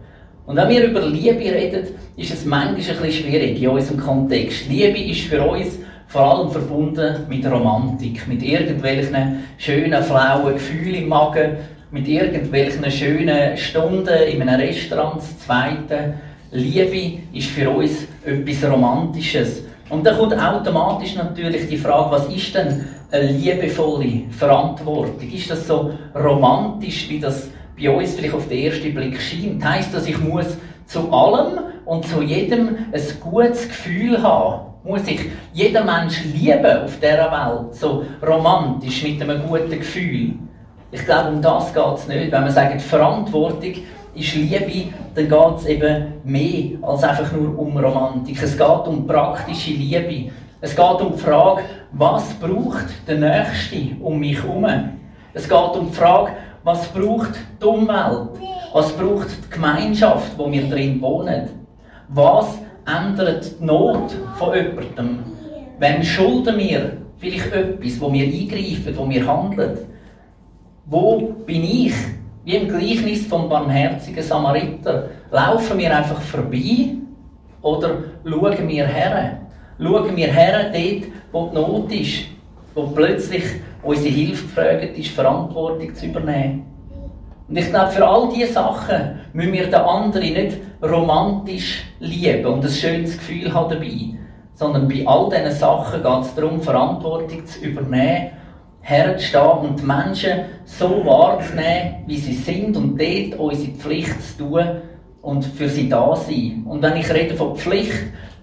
Und 0.45 0.57
wenn 0.57 0.69
wir 0.69 0.83
über 0.83 1.01
Liebe 1.01 1.39
reden, 1.39 1.87
ist 2.17 2.33
es 2.33 2.43
manchmal 2.43 2.75
ein 2.75 2.75
bisschen 2.75 3.11
schwierig 3.11 3.61
in 3.61 3.69
unserem 3.69 3.99
Kontext. 3.99 4.67
Liebe 4.67 4.99
ist 4.99 5.21
für 5.21 5.41
uns 5.41 5.79
vor 6.07 6.21
allem 6.21 6.51
verbunden 6.51 7.25
mit 7.29 7.45
Romantik, 7.49 8.27
mit 8.27 8.43
irgendwelchen 8.43 9.45
schönen, 9.57 10.03
flauen 10.03 10.53
Gefühlen 10.53 11.03
im 11.03 11.07
Magen, 11.07 11.55
mit 11.91 12.07
irgendwelchen 12.07 12.91
schönen 12.91 13.55
Stunden 13.55 14.13
in 14.31 14.41
einem 14.41 14.59
Restaurant, 14.59 15.17
das 15.17 15.39
zweite. 15.39 16.15
Liebe 16.51 17.19
ist 17.33 17.47
für 17.47 17.69
uns 17.69 18.05
etwas 18.25 18.69
Romantisches. 18.69 19.63
Und 19.89 20.05
dann 20.05 20.17
kommt 20.17 20.37
automatisch 20.37 21.15
natürlich 21.15 21.67
die 21.69 21.77
Frage, 21.77 22.11
was 22.11 22.27
ist 22.27 22.53
denn 22.53 22.83
eine 23.11 23.31
liebevolle 23.31 24.23
Verantwortung? 24.31 25.29
Ist 25.31 25.49
das 25.49 25.67
so 25.67 25.93
romantisch, 26.13 27.09
wie 27.09 27.19
das 27.19 27.47
bei 27.79 27.89
uns 27.89 28.15
vielleicht 28.15 28.33
auf 28.33 28.47
den 28.47 28.65
ersten 28.65 28.93
Blick 28.93 29.19
scheint, 29.19 29.63
heisst 29.63 29.93
das, 29.93 30.07
ich 30.07 30.19
muss 30.19 30.57
zu 30.85 31.11
allem 31.11 31.59
und 31.85 32.05
zu 32.05 32.21
jedem 32.21 32.77
ein 32.91 33.01
gutes 33.19 33.67
Gefühl 33.67 34.21
haben. 34.21 34.73
Muss 34.83 35.07
ich 35.07 35.21
jeder 35.53 35.83
Mensch 35.83 36.23
lieben 36.25 36.83
auf 36.83 36.97
dieser 36.99 37.31
Welt, 37.31 37.73
so 37.73 38.05
romantisch, 38.21 39.03
mit 39.03 39.21
einem 39.21 39.47
guten 39.47 39.71
Gefühl. 39.71 40.33
Ich 40.91 41.05
glaube, 41.05 41.29
um 41.29 41.41
das 41.41 41.73
geht 41.73 41.83
es 41.95 42.07
nicht. 42.07 42.31
Wenn 42.31 42.41
man 42.41 42.51
sagt, 42.51 42.81
Verantwortung 42.81 43.73
ist 44.13 44.35
Liebe, 44.35 44.93
dann 45.15 45.29
geht 45.29 45.57
es 45.57 45.65
eben 45.65 46.13
mehr 46.23 46.77
als 46.81 47.03
einfach 47.03 47.31
nur 47.31 47.57
um 47.57 47.77
Romantik. 47.77 48.41
Es 48.43 48.57
geht 48.57 48.67
um 48.67 49.07
praktische 49.07 49.71
Liebe. 49.71 50.31
Es 50.61 50.75
geht 50.75 51.01
um 51.01 51.13
die 51.13 51.19
Frage, 51.19 51.63
was 51.93 52.33
braucht 52.35 53.07
der 53.07 53.17
Nächste 53.17 53.95
um 54.01 54.19
mich 54.19 54.41
herum? 54.41 54.65
Es 55.33 55.49
geht 55.49 55.57
um 55.57 55.87
die 55.89 55.95
Frage, 55.95 56.33
was 56.63 56.87
braucht 56.87 57.33
die 57.61 57.65
Umwelt? 57.65 58.29
Was 58.71 58.91
braucht 58.93 59.27
die 59.29 59.49
Gemeinschaft, 59.49 60.37
wo 60.37 60.51
wir 60.51 60.69
drin 60.69 61.01
wohnen? 61.01 61.49
Was 62.09 62.57
ändert 62.85 63.59
die 63.59 63.65
Not 63.65 64.11
von 64.37 64.55
jemandem? 64.55 65.19
Wem 65.79 66.03
schulden 66.03 66.57
wir 66.57 66.97
vielleicht 67.17 67.51
etwas, 67.51 67.99
wo 67.99 68.11
wir 68.11 68.25
eingreifen, 68.25 68.95
wo 68.95 69.09
wir 69.09 69.27
handeln? 69.27 69.77
Wo 70.85 71.33
bin 71.45 71.63
ich? 71.63 71.93
Wie 72.45 72.55
im 72.55 72.67
Gleichnis 72.67 73.25
vom 73.25 73.47
barmherzigen 73.47 74.23
Samariter. 74.23 75.09
Laufen 75.31 75.77
wir 75.77 75.95
einfach 75.95 76.21
vorbei 76.21 76.89
oder 77.61 77.97
schauen 78.25 78.67
wir 78.67 78.85
her? 78.85 79.39
Schauen 79.79 80.15
wir 80.15 80.27
her 80.27 80.71
dort, 80.71 81.11
wo 81.31 81.47
die 81.47 81.55
Not 81.55 81.91
ist, 81.91 82.25
wo 82.75 82.87
plötzlich 82.87 83.43
unsere 83.83 84.13
Hilfe 84.13 84.43
gefragt 84.43 84.97
ist, 84.97 85.09
Verantwortung 85.09 85.93
zu 85.93 86.05
übernehmen. 86.05 86.65
Und 87.47 87.57
ich 87.57 87.69
glaube, 87.69 87.91
für 87.91 88.07
all 88.07 88.29
diese 88.33 88.53
Sachen 88.53 89.19
müssen 89.33 89.53
wir 89.53 89.65
den 89.65 89.75
anderen 89.75 90.33
nicht 90.33 90.57
romantisch 90.81 91.83
lieben 91.99 92.45
und 92.45 92.63
ein 92.63 92.71
schönes 92.71 93.17
Gefühl 93.17 93.53
haben 93.53 93.69
dabei, 93.69 94.17
sondern 94.55 94.87
bei 94.87 95.05
all 95.05 95.29
diesen 95.29 95.51
Sachen 95.51 96.01
geht 96.01 96.21
es 96.21 96.35
darum, 96.35 96.61
Verantwortung 96.61 97.45
zu 97.45 97.59
übernehmen, 97.59 98.31
herzustehen 98.81 99.69
und 99.69 99.79
die 99.79 99.85
Menschen 99.85 100.39
so 100.65 101.05
wahrzunehmen, 101.05 102.03
wie 102.07 102.17
sie 102.17 102.33
sind 102.33 102.75
und 102.77 102.99
dort 102.99 103.39
unsere 103.39 103.71
Pflicht 103.73 104.21
zu 104.21 104.43
tun 104.45 104.65
und 105.21 105.45
für 105.45 105.69
sie 105.69 105.89
da 105.89 106.15
sein. 106.15 106.65
Und 106.67 106.81
wenn 106.81 106.97
ich 106.97 107.13
rede 107.13 107.35
von 107.35 107.55
Pflicht, 107.55 107.93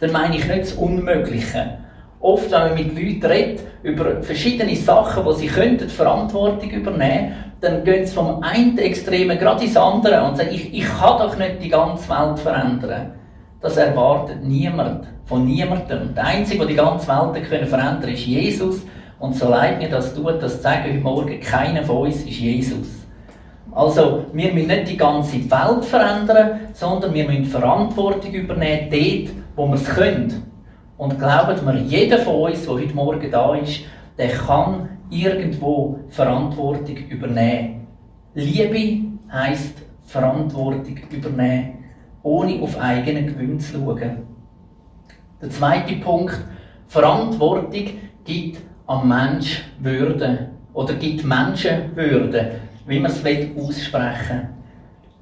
dann 0.01 0.13
meine 0.13 0.37
ich 0.37 0.47
nicht 0.47 0.63
das 0.63 0.73
Unmögliche, 0.73 1.79
Oft, 2.21 2.51
wenn 2.51 2.61
man 2.61 2.75
mit 2.75 2.95
Leuten 2.95 3.27
redet, 3.27 3.61
über 3.83 4.23
verschiedene 4.23 4.77
Sachen, 4.77 5.25
wo 5.25 5.33
sie 5.33 5.47
könnten 5.47 5.89
Verantwortung 5.89 6.71
übernehmen 6.71 7.35
dann 7.61 7.85
gehen 7.85 8.07
sie 8.07 8.15
vom 8.15 8.43
einen 8.43 8.79
Extremen 8.79 9.39
gerade 9.39 9.65
ins 9.65 9.77
andere 9.77 10.23
und 10.25 10.37
sagen, 10.37 10.51
ich, 10.53 10.73
ich 10.73 10.85
kann 10.85 11.19
doch 11.19 11.37
nicht 11.37 11.63
die 11.63 11.69
ganze 11.69 12.09
Welt 12.09 12.39
verändern. 12.39 13.13
Das 13.61 13.77
erwartet 13.77 14.43
niemand, 14.43 15.07
von 15.27 15.45
niemandem. 15.45 16.15
Der 16.15 16.25
Einzige, 16.25 16.61
der 16.61 16.69
die 16.69 16.75
ganze 16.75 17.09
Welt 17.09 17.49
können 17.49 17.67
verändern 17.67 18.01
kann, 18.01 18.15
ist 18.15 18.27
Jesus. 18.27 18.83
Und 19.19 19.37
so 19.37 19.51
leid 19.51 19.79
mir 19.79 19.91
das 19.91 20.15
tut, 20.15 20.43
das 20.43 20.63
sagen 20.63 20.85
heute 20.85 21.01
Morgen, 21.01 21.41
keiner 21.41 21.83
von 21.83 21.99
uns 21.99 22.23
ist 22.23 22.39
Jesus. 22.39 22.89
Also, 23.73 24.25
wir 24.33 24.53
müssen 24.53 24.69
nicht 24.69 24.89
die 24.89 24.97
ganze 24.97 25.39
Welt 25.51 25.85
verändern, 25.85 26.61
sondern 26.73 27.13
wir 27.13 27.27
müssen 27.27 27.45
Verantwortung 27.45 28.33
übernehmen, 28.33 28.89
dort, 28.91 29.37
wo 29.55 29.69
wir 29.69 29.75
es 29.75 29.85
können. 29.85 30.50
Und 31.01 31.19
glaubt 31.19 31.65
mir, 31.65 31.81
jeder 31.81 32.19
von 32.19 32.51
uns, 32.51 32.63
der 32.67 32.75
heute 32.75 32.95
Morgen 32.95 33.31
da 33.31 33.55
ist, 33.55 33.81
der 34.19 34.29
kann 34.29 34.87
irgendwo 35.09 35.99
Verantwortung 36.11 36.95
übernehmen. 37.09 37.87
Liebe 38.35 39.09
heisst 39.33 39.79
Verantwortung 40.03 40.99
übernehmen, 41.11 41.85
ohne 42.23 42.61
auf 42.61 42.79
eigenen 42.79 43.29
Gewinn 43.29 43.59
zu 43.59 43.79
schauen. 43.79 44.27
Der 45.41 45.49
zweite 45.49 45.95
Punkt, 45.95 46.39
Verantwortung 46.87 47.87
gibt 48.27 48.59
am 48.87 49.09
Mensch 49.09 49.65
Würde 49.79 50.51
oder 50.75 50.93
gibt 50.93 51.25
Menschen 51.25 51.97
Würde, 51.97 52.61
wie 52.87 53.01
man 53.01 53.11
es 53.11 53.25
aussprechen 53.25 54.39
will. 54.39 54.49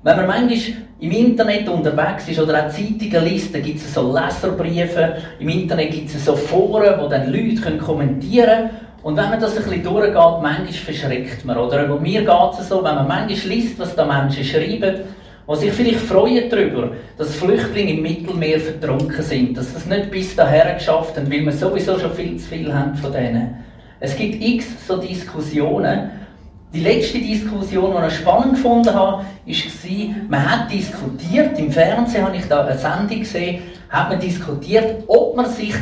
Wenn 0.02 0.16
man 0.16 0.26
manchmal 0.26 0.87
im 1.00 1.12
Internet 1.12 1.68
unterwegs 1.68 2.28
ist 2.28 2.40
oder 2.40 2.66
auch 2.66 2.70
Zeitungen 2.70 3.62
gibt 3.62 3.76
es 3.78 3.94
so 3.94 4.12
Leserbriefe, 4.12 5.16
im 5.38 5.48
Internet 5.48 5.92
gibt 5.92 6.08
es 6.08 6.24
so 6.24 6.34
Foren, 6.34 7.00
wo 7.00 7.08
dann 7.08 7.32
Leute 7.32 7.78
kommentieren 7.78 8.46
können. 8.46 8.70
Und 9.02 9.16
wenn 9.16 9.30
man 9.30 9.40
das 9.40 9.56
ein 9.56 9.62
bisschen 9.62 9.84
durchgeht, 9.84 10.14
manchmal 10.14 10.72
verschreckt 10.72 11.44
man. 11.44 11.56
Oder 11.56 11.86
bei 11.86 12.00
mir 12.00 12.22
geht 12.22 12.60
es 12.60 12.68
so, 12.68 12.76
wenn 12.82 12.96
man 12.96 13.06
manchmal 13.06 13.54
liest, 13.54 13.78
was 13.78 13.94
da 13.94 14.04
Menschen 14.04 14.44
schreiben, 14.44 14.96
die 15.48 15.56
sich 15.56 15.72
vielleicht 15.72 16.00
freuen 16.00 16.50
darüber, 16.50 16.90
dass 17.16 17.36
Flüchtlinge 17.36 17.92
im 17.92 18.02
Mittelmeer 18.02 18.58
vertrunken 18.58 19.22
sind, 19.22 19.56
dass 19.56 19.72
das 19.72 19.86
nicht 19.86 20.10
bis 20.10 20.34
dahin 20.34 20.76
geschafft 20.76 21.16
haben, 21.16 21.30
weil 21.32 21.44
wir 21.44 21.52
sowieso 21.52 21.98
schon 21.98 22.12
viel 22.12 22.36
zu 22.36 22.48
viel 22.48 22.74
haben 22.74 22.94
von 22.96 23.12
denen. 23.12 23.64
Es 24.00 24.16
gibt 24.16 24.42
x 24.42 24.66
so 24.86 24.96
Diskussionen 24.96 26.10
Die 26.72 26.80
letzte 26.80 27.18
Diskussion, 27.18 27.94
die 28.00 28.08
ich 28.08 28.16
spannend 28.16 28.54
gefunden 28.54 28.94
habe, 28.94 29.22
war, 29.22 30.14
man 30.28 30.50
hat 30.50 30.70
diskutiert, 30.70 31.58
im 31.58 31.72
Fernsehen 31.72 32.26
habe 32.26 32.36
ich 32.36 32.46
da 32.46 32.66
eine 32.66 32.76
Sendung 32.76 33.20
gesehen, 33.20 33.62
hat 33.88 34.10
man 34.10 34.20
diskutiert, 34.20 35.04
ob 35.06 35.34
man 35.34 35.46
sich 35.46 35.74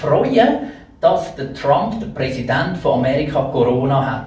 freuen 0.00 0.58
dass 1.00 1.34
der 1.36 1.54
Trump, 1.54 2.00
der 2.00 2.08
Präsident 2.08 2.76
von 2.78 3.00
Amerika, 3.00 3.42
Corona 3.52 4.04
hat. 4.04 4.26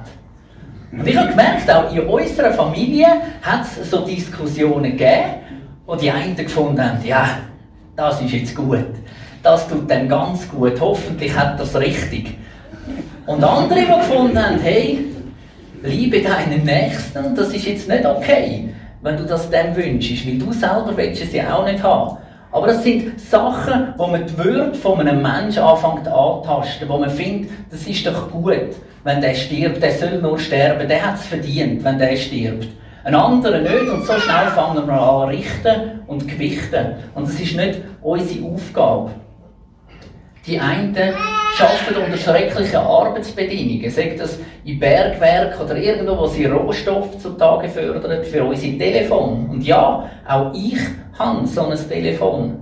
Und 0.91 1.07
ich 1.07 1.17
habe 1.17 1.29
gemerkt, 1.29 1.69
auch 1.69 1.93
in 1.93 2.01
unserer 2.01 2.51
Familie 2.53 3.07
hat 3.41 3.61
es 3.63 3.89
so 3.89 4.05
Diskussionen 4.05 4.91
gegeben, 4.91 5.35
wo 5.85 5.95
die 5.95 6.11
einen 6.11 6.35
gefunden 6.35 6.81
haben, 6.81 7.05
ja, 7.05 7.39
das 7.95 8.21
ist 8.21 8.31
jetzt 8.31 8.55
gut, 8.55 8.85
das 9.43 9.67
tut 9.67 9.89
dem 9.89 10.07
ganz 10.07 10.49
gut, 10.49 10.79
hoffentlich 10.79 11.35
hat 11.35 11.59
das 11.59 11.75
richtig. 11.75 12.37
Und 13.25 13.43
andere, 13.43 13.81
die 13.81 13.87
gefunden 13.87 14.41
haben, 14.41 14.59
hey, 14.61 15.05
liebe 15.83 16.21
deinen 16.21 16.63
Nächsten, 16.63 17.35
das 17.35 17.53
ist 17.53 17.65
jetzt 17.65 17.89
nicht 17.89 18.05
okay, 18.05 18.69
wenn 19.01 19.17
du 19.17 19.23
das 19.23 19.49
dem 19.49 19.75
wünschst, 19.75 20.27
weil 20.27 20.37
du 20.37 20.51
selber 20.51 20.93
willst 20.95 21.23
es 21.23 21.33
ja 21.33 21.55
auch 21.55 21.65
nicht 21.65 21.81
haben. 21.81 22.17
Aber 22.51 22.67
das 22.67 22.83
sind 22.83 23.19
Sachen, 23.19 23.93
wo 23.97 24.07
man 24.07 24.25
die 24.27 24.37
Würde 24.37 24.75
von 24.75 24.99
einem 24.99 25.21
Menschen 25.21 25.63
anfängt 25.63 26.07
anzutasten, 26.07 26.89
wo 26.89 26.97
man 26.97 27.09
findet, 27.09 27.49
das 27.71 27.87
ist 27.87 28.05
doch 28.05 28.29
gut, 28.29 28.75
wenn 29.03 29.21
der 29.21 29.33
stirbt, 29.33 29.81
der 29.81 29.93
soll 29.93 30.21
nur 30.21 30.37
sterben, 30.37 30.87
der 30.87 31.05
hat 31.05 31.15
es 31.15 31.25
verdient, 31.25 31.83
wenn 31.83 31.97
der 31.97 32.15
stirbt. 32.17 32.67
Ein 33.03 33.15
anderer 33.15 33.59
nicht 33.59 33.89
und 33.89 34.05
so 34.05 34.13
schnell 34.13 34.47
fangen 34.53 34.85
wir 34.85 34.93
an 34.93 35.29
richten 35.29 36.01
und 36.05 36.27
gewichten. 36.27 36.95
Und 37.15 37.27
das 37.27 37.39
ist 37.39 37.55
nicht 37.55 37.79
unsere 38.01 38.45
Aufgabe. 38.45 39.11
Die 40.47 40.59
einen 40.59 40.95
arbeiten 40.95 42.03
unter 42.03 42.17
schrecklichen 42.17 42.77
Arbeitsbedingungen, 42.77 43.91
sei 43.91 44.15
das 44.17 44.39
in 44.65 44.79
Bergwerk 44.79 45.59
oder 45.59 45.75
irgendwo, 45.75 46.17
wo 46.17 46.25
sie 46.25 46.45
Rohstoffe 46.45 47.19
zutage 47.19 47.69
fördern 47.69 48.23
für 48.23 48.43
unsere 48.43 48.75
Telefon. 48.75 49.47
Und 49.51 49.63
ja, 49.63 50.09
auch 50.27 50.51
ich 50.55 50.79
habe 51.19 51.45
so 51.45 51.67
ein 51.67 51.77
Telefon. 51.87 52.57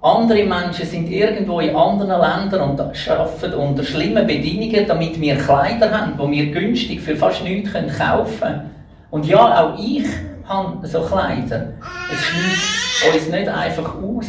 Andere 0.00 0.44
Menschen 0.44 0.86
sind 0.86 1.10
irgendwo 1.10 1.60
in 1.60 1.76
anderen 1.76 2.18
Ländern 2.18 2.70
und 2.70 2.80
arbeiten 2.80 3.52
unter 3.54 3.84
schlimmen 3.84 4.26
Bedingungen, 4.26 4.86
damit 4.86 5.20
wir 5.20 5.36
Kleider 5.36 5.90
haben, 5.90 6.14
die 6.16 6.30
wir 6.30 6.50
günstig 6.52 7.02
für 7.02 7.16
fast 7.16 7.44
nichts 7.44 7.72
kaufen 7.98 8.40
können. 8.40 8.70
Und 9.10 9.26
ja, 9.26 9.64
auch 9.64 9.78
ich 9.78 10.06
habe 10.46 10.86
so 10.86 11.02
Kleider. 11.02 11.74
Es 12.10 12.20
schließt 12.20 13.14
uns 13.14 13.28
nicht 13.28 13.48
einfach 13.48 13.94
aus. 13.96 14.26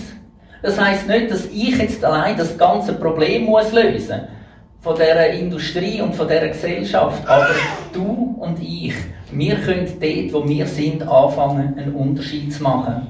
Das 0.62 0.80
heisst 0.80 1.08
nicht, 1.08 1.32
dass 1.32 1.46
ich 1.46 1.78
jetzt 1.78 2.04
allein 2.04 2.38
das 2.38 2.58
ganze 2.58 2.94
Problem 2.94 3.46
muss 3.46 3.72
lösen 3.72 4.22
von 4.82 4.98
der 4.98 5.34
Industrie 5.34 6.02
und 6.02 6.16
von 6.16 6.28
der 6.28 6.48
Gesellschaft. 6.50 7.28
Aber 7.28 7.48
du 7.94 8.36
und 8.40 8.62
ich, 8.62 8.94
wir 9.32 9.56
können 9.56 9.88
dort, 10.00 10.34
wo 10.34 10.48
wir 10.48 10.66
sind, 10.66 11.08
anfangen, 11.08 11.78
einen 11.78 11.94
Unterschied 11.94 12.54
zu 12.54 12.64
machen. 12.64 13.08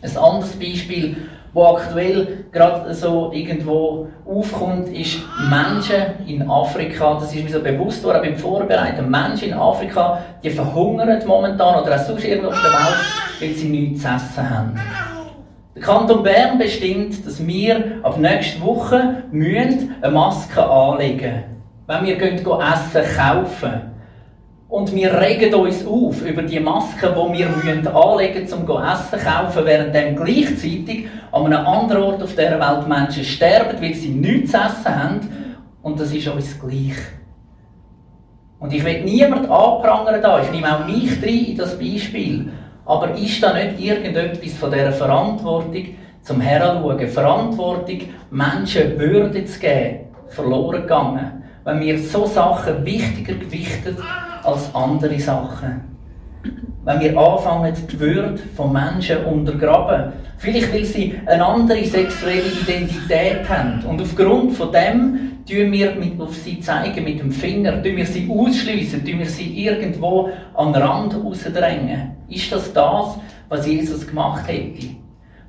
Ein 0.00 0.16
anderes 0.16 0.52
Beispiel, 0.52 1.16
wo 1.52 1.64
aktuell 1.64 2.44
gerade 2.52 2.94
so 2.94 3.32
irgendwo 3.32 4.08
aufkommt, 4.24 4.88
ist 4.88 5.18
Menschen 5.48 6.26
in 6.26 6.48
Afrika. 6.48 7.14
Das 7.14 7.34
ist 7.34 7.42
mir 7.42 7.50
so 7.50 7.60
bewusst 7.60 8.04
worden 8.04 8.20
beim 8.22 8.36
Vorbereiten. 8.36 9.10
Menschen 9.10 9.48
in 9.48 9.54
Afrika, 9.54 10.20
die 10.42 10.50
verhungern 10.50 11.20
momentan 11.26 11.82
oder 11.82 11.96
auch 11.96 12.04
sonst 12.04 12.24
irgendwo 12.24 12.50
auf 12.50 12.62
der 12.62 12.70
Welt, 12.70 13.40
weil 13.40 13.54
sie 13.54 13.68
nichts 13.68 14.02
zu 14.02 14.08
essen 14.08 14.50
haben. 14.50 15.17
Der 15.78 15.86
Kanton 15.86 16.24
Bern 16.24 16.58
bestimmt, 16.58 17.24
dass 17.24 17.46
wir 17.46 18.00
ab 18.02 18.18
nächster 18.18 18.60
Woche 18.62 19.22
eine 19.32 20.10
Maske 20.10 20.60
anlegen 20.60 21.20
müssen, 21.20 21.44
wenn 21.86 22.04
wir 22.04 22.16
gehen 22.16 22.38
essen 22.38 23.16
kaufen. 23.16 23.72
Und 24.68 24.92
wir 24.92 25.20
regen 25.20 25.54
uns 25.54 25.86
auf 25.86 26.26
über 26.26 26.42
die 26.42 26.58
Masken, 26.58 27.10
die 27.14 27.38
wir 27.38 27.94
anlegen 27.94 28.40
müssen, 28.40 28.68
um 28.68 28.82
Essen 28.82 29.20
zu 29.20 29.24
kaufen, 29.24 29.64
während 29.64 30.16
gleichzeitig 30.16 31.06
an 31.30 31.46
einem 31.46 31.64
anderen 31.64 32.02
Ort 32.02 32.24
auf 32.24 32.30
dieser 32.30 32.58
Welt 32.58 32.88
Menschen 32.88 33.22
sterben, 33.22 33.80
weil 33.80 33.94
sie 33.94 34.08
nichts 34.08 34.50
zu 34.50 34.56
essen 34.56 34.96
haben. 34.96 35.20
Und 35.82 36.00
das 36.00 36.12
ist 36.12 36.26
uns 36.26 36.58
gleich. 36.58 36.96
Und 38.58 38.72
ich 38.72 38.84
will 38.84 39.04
niemand 39.04 39.48
anprangern 39.48 40.20
da. 40.20 40.42
Ich 40.42 40.50
nehme 40.50 40.74
auch 40.74 40.84
mich 40.84 41.22
rein 41.22 41.44
in 41.50 41.56
das 41.56 41.78
Beispiel. 41.78 42.48
Aber 42.88 43.14
ist 43.14 43.42
da 43.42 43.52
nicht 43.52 43.78
irgendetwas 43.78 44.54
von 44.54 44.72
dieser 44.72 44.92
Verantwortung 44.92 45.88
zum 46.22 46.40
Heranschauen, 46.40 47.06
Verantwortung, 47.06 48.00
Menschen 48.30 48.98
Würde 48.98 49.44
zu 49.44 49.60
geben, 49.60 50.06
verloren 50.28 50.80
gegangen? 50.80 51.42
Wenn 51.64 51.80
wir 51.80 51.98
so 51.98 52.24
Sachen 52.24 52.82
wichtiger 52.86 53.34
gewichtet 53.34 53.98
als 54.42 54.74
andere 54.74 55.20
Sachen. 55.20 55.82
Wenn 56.88 57.00
wir 57.00 57.18
anfangen, 57.18 57.74
die 57.92 58.00
Würde 58.00 58.38
von 58.56 58.72
Menschen 58.72 59.22
untergraben. 59.26 60.10
Vielleicht, 60.38 60.72
weil 60.72 60.86
sie 60.86 61.20
eine 61.26 61.44
andere 61.44 61.84
sexuelle 61.84 62.48
Identität 62.62 63.46
haben. 63.46 63.84
Und 63.84 64.00
aufgrund 64.00 64.54
von 64.54 64.72
dem 64.72 65.44
tun 65.46 65.70
wir 65.70 65.94
mit, 65.96 66.18
auf 66.18 66.34
sie 66.34 66.60
zeigen 66.60 67.04
mit 67.04 67.20
dem 67.20 67.30
Finger, 67.30 67.82
tun 67.82 67.94
wir 67.94 68.06
sie 68.06 68.26
ausschließen, 68.30 69.04
tun 69.04 69.18
wir 69.18 69.26
sie 69.26 69.66
irgendwo 69.66 70.30
an 70.54 70.72
den 70.72 70.80
Rand 70.80 71.14
rausdrängen. 71.22 72.12
Ist 72.26 72.50
das 72.50 72.72
das, 72.72 73.18
was 73.50 73.66
Jesus 73.66 74.06
gemacht 74.06 74.48
hätte? 74.48 74.86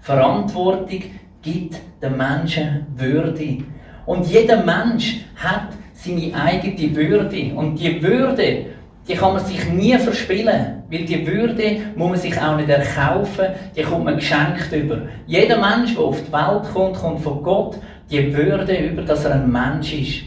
Verantwortung 0.01 1.03
gibt 1.41 1.79
den 2.01 2.17
Menschen 2.17 2.85
Würde. 2.97 3.59
Und 4.05 4.27
jeder 4.27 4.61
Mensch 4.65 5.21
hat 5.37 5.69
seine 5.93 6.35
eigene 6.35 6.93
Würde. 6.97 7.53
Und 7.55 7.79
die 7.79 8.03
Würde, 8.03 8.65
die 9.07 9.13
kann 9.13 9.35
man 9.35 9.45
sich 9.45 9.71
nie 9.71 9.97
verspielen. 9.97 10.78
Weil 10.91 11.05
die 11.05 11.25
Würde 11.25 11.81
muss 11.95 12.09
man 12.09 12.19
sich 12.19 12.41
auch 12.41 12.57
nicht 12.57 12.69
erkaufen, 12.69 13.45
die 13.75 13.83
kommt 13.83 14.05
man 14.05 14.15
geschenkt 14.15 14.71
über. 14.71 15.03
Jeder 15.27 15.59
Mensch, 15.59 15.93
der 15.93 16.03
auf 16.03 16.21
die 16.23 16.31
Welt 16.31 16.73
kommt, 16.73 16.95
kommt 16.95 17.21
von 17.21 17.43
Gott 17.43 17.77
die 18.09 18.33
Würde 18.33 18.75
über, 18.75 19.03
dass 19.03 19.25
er 19.25 19.35
ein 19.35 19.51
Mensch 19.51 19.93
ist. 19.93 20.23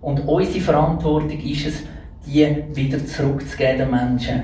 Und 0.00 0.20
unsere 0.20 0.60
Verantwortung 0.60 1.38
ist 1.40 1.66
es, 1.66 1.82
die 2.26 2.46
wieder 2.74 3.04
zurückzugeben 3.04 3.78
den 3.78 3.90
Menschen. 3.90 4.42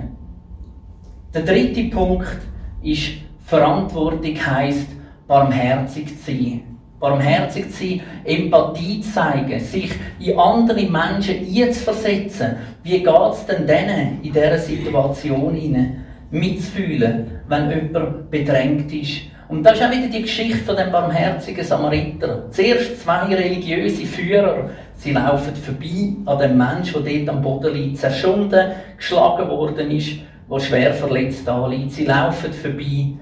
Der 1.32 1.42
dritte 1.42 1.84
Punkt 1.84 2.38
ist, 2.82 3.12
Verantwortung 3.46 4.34
heisst, 4.44 4.88
barmherzig 5.26 6.08
zu 6.18 6.32
sein. 6.32 6.71
Barmherzig 7.02 7.70
zu 7.70 7.78
sein, 7.78 8.00
Empathie 8.24 9.02
zu 9.02 9.12
zeigen, 9.12 9.60
sich 9.60 9.90
in 10.20 10.38
andere 10.38 10.82
Menschen 10.82 11.46
einzuversetzen. 11.54 12.56
Wie 12.82 13.02
geht 13.02 13.32
es 13.32 13.44
denn 13.44 13.66
denen 13.66 14.22
in 14.22 14.32
dieser 14.32 14.56
Situation 14.56 15.54
hinein? 15.54 16.04
Mitzufühlen, 16.30 17.26
wenn 17.48 17.70
jemand 17.70 18.30
bedrängt 18.30 18.90
ist 18.90 19.32
und 19.52 19.64
das 19.64 19.74
ist 19.74 19.84
auch 19.84 19.90
wieder 19.90 20.08
die 20.08 20.22
Geschichte 20.22 20.64
von 20.64 20.76
dem 20.76 20.90
barmherzigen 20.90 21.62
Samariter. 21.62 22.50
Zuerst 22.50 23.02
zwei 23.02 23.34
religiöse 23.34 24.06
Führer, 24.06 24.70
sie 24.94 25.12
laufen 25.12 25.54
vorbei 25.54 26.14
an 26.24 26.38
dem 26.38 26.56
Menschen, 26.56 27.04
der 27.04 27.18
dort 27.18 27.28
am 27.28 27.42
Boden 27.42 27.74
liegt, 27.74 27.98
zerschunden, 27.98 28.70
geschlagen 28.96 29.50
worden 29.50 29.90
ist, 29.90 30.12
der 30.50 30.58
schwer 30.58 30.94
verletzt 30.94 31.46
da 31.46 31.66
liegt. 31.66 31.92
Sie 31.92 32.06
laufen 32.06 32.50
vorbei. 32.50 33.12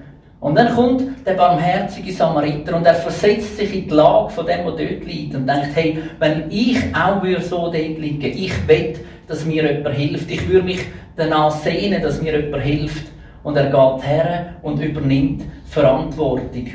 Und 0.40 0.54
dann 0.56 0.74
kommt 0.74 1.26
der 1.26 1.34
barmherzige 1.34 2.12
Samariter 2.12 2.74
und 2.74 2.86
er 2.86 2.94
versetzt 2.94 3.58
sich 3.58 3.74
in 3.74 3.88
die 3.88 3.94
Lage 3.94 4.30
von 4.30 4.46
dem, 4.46 4.64
der 4.64 4.72
dort 4.72 5.04
liegt 5.04 5.34
und 5.34 5.46
denkt, 5.46 5.68
hey, 5.74 5.98
wenn 6.18 6.50
ich 6.50 6.78
auch 6.96 7.22
so 7.42 7.70
dort 7.70 7.74
liegen 7.74 8.22
ich 8.22 8.66
will, 8.66 8.94
dass 9.26 9.44
mir 9.44 9.70
jemand 9.70 9.94
hilft. 9.94 10.30
Ich 10.30 10.48
würde 10.48 10.64
mich 10.64 10.80
danach 11.14 11.50
sehnen, 11.50 12.02
dass 12.02 12.22
mir 12.22 12.40
jemand 12.40 12.62
hilft. 12.62 13.12
Und 13.42 13.56
er 13.56 13.66
geht 13.66 14.06
her 14.06 14.54
und 14.62 14.80
übernimmt 14.80 15.44
Verantwortung. 15.66 16.66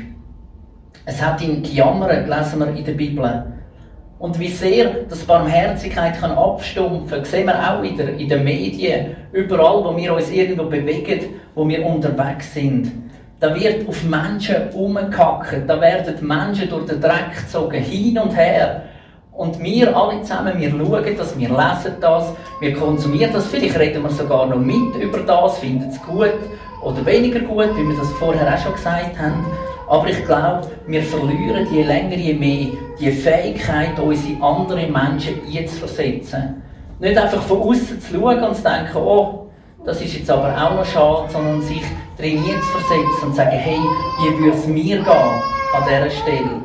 Es 1.04 1.20
hat 1.20 1.42
ihn 1.42 1.62
gejammert, 1.62 2.28
lesen 2.28 2.60
wir 2.60 2.68
in 2.68 2.84
der 2.84 2.92
Bibel. 2.92 3.44
Und 4.18 4.38
wie 4.38 4.48
sehr 4.48 5.04
das 5.08 5.24
Barmherzigkeit 5.24 6.18
kann 6.18 6.32
abstumpfen, 6.32 7.24
sehen 7.24 7.46
wir 7.46 7.70
auch 7.70 7.82
in, 7.82 7.96
der, 7.96 8.16
in 8.16 8.28
den 8.28 8.42
Medien, 8.42 9.14
überall, 9.32 9.84
wo 9.84 9.96
wir 9.96 10.14
uns 10.14 10.30
irgendwo 10.30 10.64
bewegen, 10.64 11.20
wo 11.54 11.68
wir 11.68 11.84
unterwegs 11.84 12.54
sind. 12.54 13.05
Da 13.38 13.54
wird 13.54 13.86
auf 13.86 14.02
Menschen 14.02 14.70
umgehackt, 14.72 15.68
da 15.68 15.78
werden 15.78 16.26
Menschen 16.26 16.70
durch 16.70 16.86
den 16.86 17.00
Dreck 17.00 17.36
gezogen, 17.36 17.82
hin 17.82 18.18
und 18.18 18.34
her. 18.34 18.82
Und 19.32 19.62
wir 19.62 19.94
alle 19.94 20.22
zusammen, 20.22 20.58
wir 20.58 20.70
schauen 20.70 21.16
das, 21.18 21.38
wir 21.38 21.48
lesen 21.48 21.96
das, 22.00 22.32
wir 22.60 22.74
konsumieren 22.74 23.34
das, 23.34 23.46
vielleicht 23.48 23.78
reden 23.78 24.02
wir 24.02 24.10
sogar 24.10 24.46
noch 24.46 24.56
mit 24.56 24.96
über 24.98 25.18
das, 25.18 25.58
finden 25.58 25.90
es 25.90 26.00
gut 26.00 26.32
oder 26.82 27.04
weniger 27.04 27.40
gut, 27.40 27.76
wie 27.76 27.86
wir 27.86 27.96
das 27.98 28.10
vorher 28.12 28.54
auch 28.54 28.58
schon 28.58 28.72
gesagt 28.72 29.18
haben. 29.18 29.44
Aber 29.86 30.08
ich 30.08 30.24
glaube, 30.24 30.68
wir 30.86 31.02
verlieren 31.02 31.66
je 31.70 31.82
länger, 31.82 32.16
je 32.16 32.32
mehr 32.32 32.68
die 32.98 33.12
Fähigkeit, 33.12 33.98
uns 33.98 34.24
in 34.24 34.42
andere 34.42 34.86
Menschen 34.86 35.40
einzuversetzen. 35.54 36.62
Nicht 36.98 37.18
einfach 37.18 37.42
von 37.42 37.60
außen 37.60 38.00
zu 38.00 38.14
schauen 38.14 38.42
und 38.42 38.56
zu 38.56 38.62
denken, 38.62 38.96
oh, 38.96 39.45
das 39.86 40.00
ist 40.00 40.14
jetzt 40.14 40.30
aber 40.30 40.52
auch 40.52 40.74
noch 40.74 40.84
schade, 40.84 41.30
sondern 41.30 41.62
sich 41.62 41.82
drin 42.18 42.42
zu 42.42 42.78
versetzen 42.78 43.22
und 43.22 43.30
zu 43.30 43.36
sagen, 43.36 43.56
hey, 43.56 43.78
wie 44.18 44.38
würde 44.38 44.58
es 44.58 44.66
mir 44.66 44.96
gehen 44.96 45.06
an 45.06 45.84
dieser 45.88 46.10
Stelle? 46.10 46.62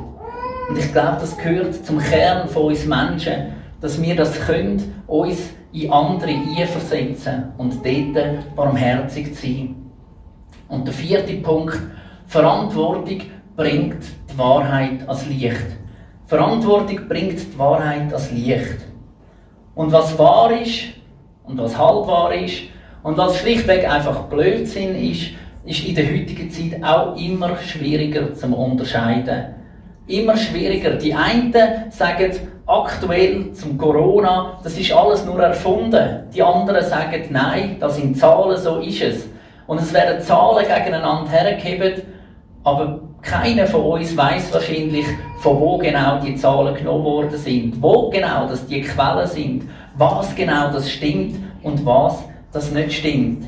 Und 0.68 0.78
ich 0.78 0.92
glaube, 0.92 1.18
das 1.20 1.38
gehört 1.38 1.86
zum 1.86 2.00
Kern 2.00 2.50
von 2.50 2.64
uns 2.64 2.86
Menschen, 2.86 3.54
dass 3.80 4.02
wir 4.02 4.16
das 4.16 4.40
können, 4.40 5.04
uns 5.06 5.52
in 5.72 5.92
andere 5.92 6.32
einversetzen 6.32 7.54
und 7.58 7.86
dort 7.86 8.56
barmherzig 8.56 9.36
zu 9.36 9.42
sein. 9.42 9.76
Und 10.68 10.88
der 10.88 10.94
vierte 10.94 11.34
Punkt, 11.36 11.80
Verantwortung 12.26 13.22
bringt 13.56 14.04
die 14.32 14.38
Wahrheit 14.38 15.08
als 15.08 15.28
Licht. 15.28 15.68
Verantwortung 16.26 17.08
bringt 17.08 17.40
die 17.40 17.60
Wahrheit 17.60 18.12
als 18.14 18.32
Licht. 18.32 18.78
Und 19.76 19.92
was 19.92 20.18
wahr 20.18 20.52
ist 20.60 20.86
und 21.44 21.58
was 21.60 21.78
halb 21.78 22.08
wahr 22.08 22.34
ist 22.34 22.72
und 23.04 23.18
was 23.18 23.38
schlichtweg 23.38 23.90
einfach 23.90 24.24
Blödsinn 24.24 24.96
ist, 24.96 25.32
ist 25.66 25.86
in 25.86 25.96
der 25.96 26.06
heutigen 26.06 26.50
Zeit 26.50 26.84
auch 26.84 27.16
immer 27.16 27.58
schwieriger 27.58 28.34
zu 28.34 28.48
unterscheiden. 28.48 29.56
Immer 30.08 30.36
schwieriger. 30.38 30.92
Die 30.92 31.14
einen 31.14 31.54
sagen 31.90 32.32
aktuell 32.66 33.52
zum 33.54 33.78
Corona, 33.78 34.60
das 34.64 34.78
ist 34.78 34.92
alles 34.92 35.26
nur 35.26 35.40
erfunden. 35.40 36.24
Die 36.34 36.42
anderen 36.42 36.84
sagen, 36.84 37.24
nein, 37.30 37.78
das 37.80 37.98
sind 37.98 38.18
Zahlen, 38.18 38.58
so 38.58 38.80
ist 38.80 39.02
es. 39.02 39.30
Und 39.68 39.80
es 39.80 39.94
werden 39.94 40.22
Zahlen 40.22 40.66
gegeneinander 40.66 41.30
hergegeben, 41.30 42.02
aber 42.64 43.00
keiner 43.22 43.68
von 43.68 43.82
uns 43.82 44.16
weiß 44.16 44.54
wahrscheinlich, 44.54 45.06
von 45.40 45.60
wo 45.60 45.78
genau 45.78 46.20
die 46.20 46.36
Zahlen 46.36 46.76
genommen 46.76 47.04
worden 47.04 47.38
sind, 47.38 47.82
wo 47.82 48.10
genau 48.10 48.48
das 48.48 48.66
die 48.66 48.82
Quellen 48.82 49.28
sind, 49.28 49.70
was 49.96 50.36
genau 50.36 50.72
das 50.72 50.90
stimmt 50.90 51.38
und 51.64 51.86
was 51.86 52.24
das 52.52 52.72
nicht 52.72 52.94
stimmt. 52.94 53.48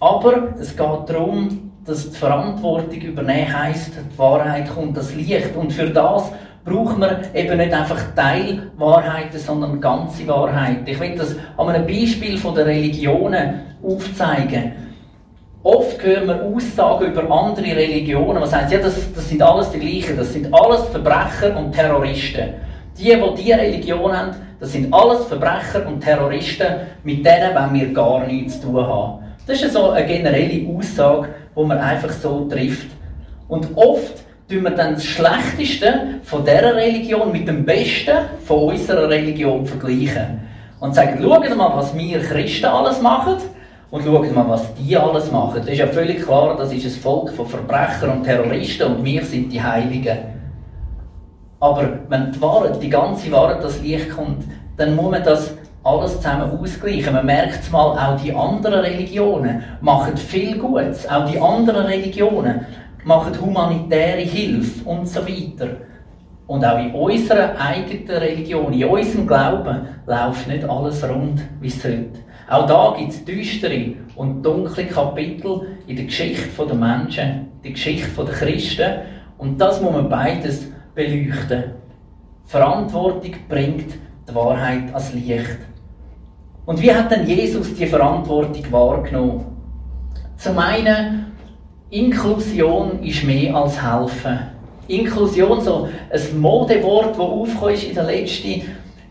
Aber 0.00 0.54
es 0.60 0.76
geht 0.76 1.08
darum, 1.08 1.72
dass 1.84 2.10
die 2.10 2.16
Verantwortung 2.16 3.00
übernehmen 3.00 3.58
heisst, 3.58 3.92
die 3.94 4.18
Wahrheit 4.18 4.68
kommt 4.74 4.96
das 4.96 5.14
Licht. 5.14 5.54
Und 5.56 5.72
für 5.72 5.88
das 5.88 6.30
braucht 6.64 6.98
man 6.98 7.18
eben 7.32 7.56
nicht 7.56 7.72
einfach 7.72 8.14
Teilwahrheiten, 8.14 9.38
sondern 9.38 9.80
ganze 9.80 10.26
Wahrheiten. 10.26 10.86
Ich 10.86 10.98
will 10.98 11.16
das 11.16 11.36
an 11.56 11.68
einem 11.68 11.86
Beispiel 11.86 12.36
von 12.36 12.54
der 12.54 12.66
Religionen 12.66 13.60
aufzeigen. 13.82 14.72
Oft 15.62 16.02
hören 16.02 16.28
wir 16.28 16.42
Aussagen 16.42 17.06
über 17.06 17.30
andere 17.30 17.66
Religionen, 17.66 18.40
was 18.40 18.54
heißt, 18.54 18.72
ja, 18.72 18.78
das, 18.78 19.12
das 19.12 19.28
sind 19.28 19.42
alles 19.42 19.70
die 19.70 19.80
gleichen, 19.80 20.16
das 20.16 20.32
sind 20.32 20.52
alles 20.52 20.82
Verbrecher 20.88 21.56
und 21.56 21.72
Terroristen. 21.72 22.50
Die, 22.98 23.04
die 23.04 23.34
diese 23.36 23.58
Religion 23.58 24.16
haben, 24.16 24.30
das 24.58 24.72
sind 24.72 24.92
alles 24.92 25.24
Verbrecher 25.26 25.86
und 25.86 26.00
Terroristen, 26.00 26.66
mit 27.04 27.24
denen 27.24 27.54
wollen 27.54 27.74
wir 27.74 27.92
gar 27.92 28.26
nichts 28.26 28.60
zu 28.60 28.68
tun 28.68 28.86
haben. 28.86 29.24
Das 29.46 29.62
ist 29.62 29.72
so 29.72 29.90
eine 29.90 30.06
generelle 30.06 30.66
Aussage, 30.76 31.28
die 31.56 31.62
man 31.64 31.78
einfach 31.78 32.10
so 32.10 32.46
trifft. 32.48 32.88
Und 33.48 33.68
oft 33.76 34.14
tun 34.48 34.62
wir 34.62 34.70
dann 34.70 34.94
das 34.94 35.04
Schlechteste 35.04 36.20
von 36.22 36.44
dieser 36.44 36.74
Religion 36.74 37.30
mit 37.32 37.46
dem 37.46 37.64
Besten 37.64 38.16
von 38.44 38.70
unserer 38.70 39.08
Religion 39.08 39.66
vergleichen. 39.66 40.40
Und 40.80 40.94
sagen, 40.94 41.18
schaut 41.22 41.56
mal, 41.56 41.76
was 41.76 41.96
wir 41.96 42.20
Christen 42.20 42.66
alles 42.66 43.00
machen 43.00 43.36
und 43.90 44.04
schaut 44.04 44.34
mal, 44.34 44.48
was 44.48 44.74
die 44.74 44.96
alles 44.96 45.30
machen. 45.30 45.60
Das 45.60 45.70
ist 45.70 45.78
ja 45.78 45.86
völlig 45.86 46.22
klar, 46.22 46.56
das 46.56 46.72
ist 46.72 46.84
ein 46.84 47.00
Volk 47.00 47.30
von 47.30 47.46
Verbrechern 47.46 48.10
und 48.10 48.24
Terroristen 48.24 48.96
und 48.96 49.04
wir 49.04 49.24
sind 49.24 49.52
die 49.52 49.62
Heiligen. 49.62 50.35
Aber 51.60 51.88
wenn 52.08 52.32
die 52.32 52.40
Wahrheit, 52.40 52.82
die 52.82 52.90
ganze 52.90 53.30
Wahrheit, 53.32 53.62
das 53.62 53.80
Licht 53.80 54.10
kommt, 54.10 54.44
dann 54.76 54.94
muss 54.94 55.10
man 55.10 55.22
das 55.22 55.54
alles 55.82 56.16
zusammen 56.16 56.50
ausgleichen. 56.58 57.14
Man 57.14 57.26
merkt 57.26 57.62
es 57.62 57.70
mal, 57.70 57.96
auch 57.96 58.20
die 58.20 58.34
anderen 58.34 58.80
Religionen 58.80 59.62
machen 59.80 60.16
viel 60.16 60.58
Gutes. 60.58 61.08
Auch 61.08 61.30
die 61.30 61.40
anderen 61.40 61.86
Religionen 61.86 62.66
machen 63.04 63.40
humanitäre 63.40 64.20
Hilfe 64.20 64.86
und 64.86 65.08
so 65.08 65.20
weiter. 65.26 65.68
Und 66.46 66.64
auch 66.64 66.78
in 66.78 66.92
unserer 66.92 67.58
eigenen 67.58 68.08
Religion, 68.08 68.72
in 68.72 68.84
unserem 68.84 69.26
Glauben, 69.26 69.88
läuft 70.06 70.46
nicht 70.46 70.68
alles 70.68 71.02
rund, 71.08 71.40
wie 71.60 71.68
es 71.68 71.82
sollte. 71.82 72.20
Auch 72.48 72.66
da 72.66 72.94
gibt 72.96 73.12
es 73.12 73.24
düstere 73.24 73.94
und 74.14 74.42
dunkle 74.42 74.86
Kapitel 74.86 75.62
in 75.86 75.96
der 75.96 76.04
Geschichte 76.04 76.64
der 76.64 76.76
Menschen, 76.76 77.48
die 77.64 77.72
Geschichte 77.72 78.24
der 78.24 78.32
Christen. 78.32 78.92
Und 79.38 79.60
das 79.60 79.80
muss 79.80 79.92
man 79.92 80.08
beides 80.08 80.68
beleuchten. 80.96 81.64
Verantwortung 82.46 83.34
bringt 83.48 83.92
die 84.28 84.34
Wahrheit 84.34 84.92
als 84.92 85.12
Licht. 85.12 85.58
Und 86.64 86.82
wie 86.82 86.92
hat 86.92 87.12
denn 87.12 87.26
Jesus 87.26 87.74
die 87.74 87.86
Verantwortung 87.86 88.64
wahrgenommen? 88.72 89.44
Zum 90.36 90.58
einen, 90.58 91.26
Inklusion 91.90 93.02
ist 93.04 93.22
mehr 93.22 93.54
als 93.54 93.80
helfen. 93.80 94.38
Inklusion, 94.88 95.60
so 95.60 95.88
ein 96.10 96.40
Modewort, 96.40 97.10
das 97.10 97.18
aufgekommen 97.20 97.74
ist 97.74 97.84
in 97.84 97.94
der 97.94 98.04
letzten 98.04 98.62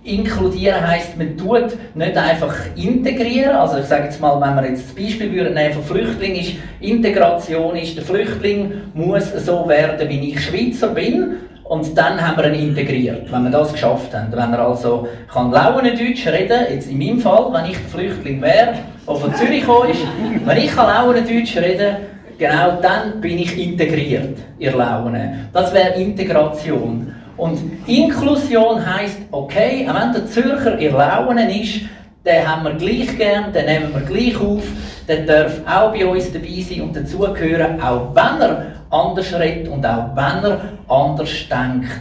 Inkludieren 0.04 0.88
heisst, 0.88 1.18
man 1.18 1.36
tut 1.36 1.78
nicht 1.96 2.18
einfach 2.18 2.54
integrieren. 2.76 3.56
Also 3.56 3.78
ich 3.80 3.86
sage 3.86 4.04
jetzt 4.04 4.22
mal, 4.22 4.40
wenn 4.40 4.56
wir 4.56 4.70
jetzt 4.70 4.90
das 4.90 4.96
Beispiel 4.96 5.32
würden 5.32 5.56
nehmen 5.56 5.74
von 5.74 5.84
Flüchtlingen, 5.84 6.40
ist 6.42 6.54
Integration 6.80 7.76
ist, 7.76 7.98
der 7.98 8.04
Flüchtling 8.04 8.74
muss 8.94 9.32
so 9.44 9.68
werden, 9.68 10.08
wie 10.08 10.32
ich 10.32 10.44
Schweizer 10.44 10.90
bin. 10.90 11.38
Und 11.66 11.98
dann 11.98 12.22
haben 12.22 12.38
wir 12.38 12.54
ihn 12.54 12.70
integriert, 12.70 13.32
wenn 13.32 13.44
wir 13.44 13.50
das 13.50 13.74
geschafft 13.74 14.14
haben. 14.14 14.32
Wenn 14.32 14.54
er 14.54 14.68
also 14.68 15.08
kann 15.32 15.52
Lauendeutsch 15.52 16.28
reden, 16.28 16.66
jetzt 16.70 16.90
in 16.90 17.00
meinem 17.00 17.20
Fall, 17.20 17.52
wenn 17.52 17.66
ich 17.66 17.78
der 17.78 17.90
Flüchtling 17.90 18.42
wäre, 18.42 18.76
der 19.08 19.16
von 19.16 19.34
Zürich 19.34 19.64
ist, 19.64 20.08
wenn 20.46 20.58
ich 20.58 20.76
kann 20.76 20.88
Lauendeutsch 20.88 21.58
reden 21.58 21.96
genau 22.38 22.80
dann 22.82 23.22
bin 23.22 23.40
ich 23.40 23.58
integriert, 23.58 24.38
ihr 24.60 24.76
Laune. 24.76 25.48
Das 25.54 25.74
wäre 25.74 25.96
Integration. 25.96 27.14
Und 27.38 27.60
Inklusion 27.88 28.86
heisst, 28.86 29.18
okay, 29.32 29.88
wenn 29.88 30.14
der 30.14 30.28
Zürcher 30.28 30.80
ihr 30.80 30.92
Laune 30.92 31.62
ist, 31.62 31.82
den 32.26 32.48
haben 32.48 32.64
wir 32.64 32.74
gleich 32.74 33.18
gern, 33.18 33.54
den 33.54 33.66
nehmen 33.66 33.94
wir 33.94 34.02
gleich 34.02 34.40
auf, 34.40 34.64
der 35.08 35.26
darf 35.26 35.60
auch 35.68 35.92
bei 35.92 36.06
uns 36.06 36.32
dabei 36.34 36.62
sein 36.68 36.82
und 36.82 36.96
dazugehören, 36.96 37.80
auch 37.80 38.16
wenn 38.16 38.42
er 38.42 38.66
anders 38.90 39.34
redet 39.40 39.68
und 39.68 39.86
auch 39.86 40.16
wenn 40.16 40.44
er 40.44 40.62
anders 40.88 41.30
denkt. 41.50 41.92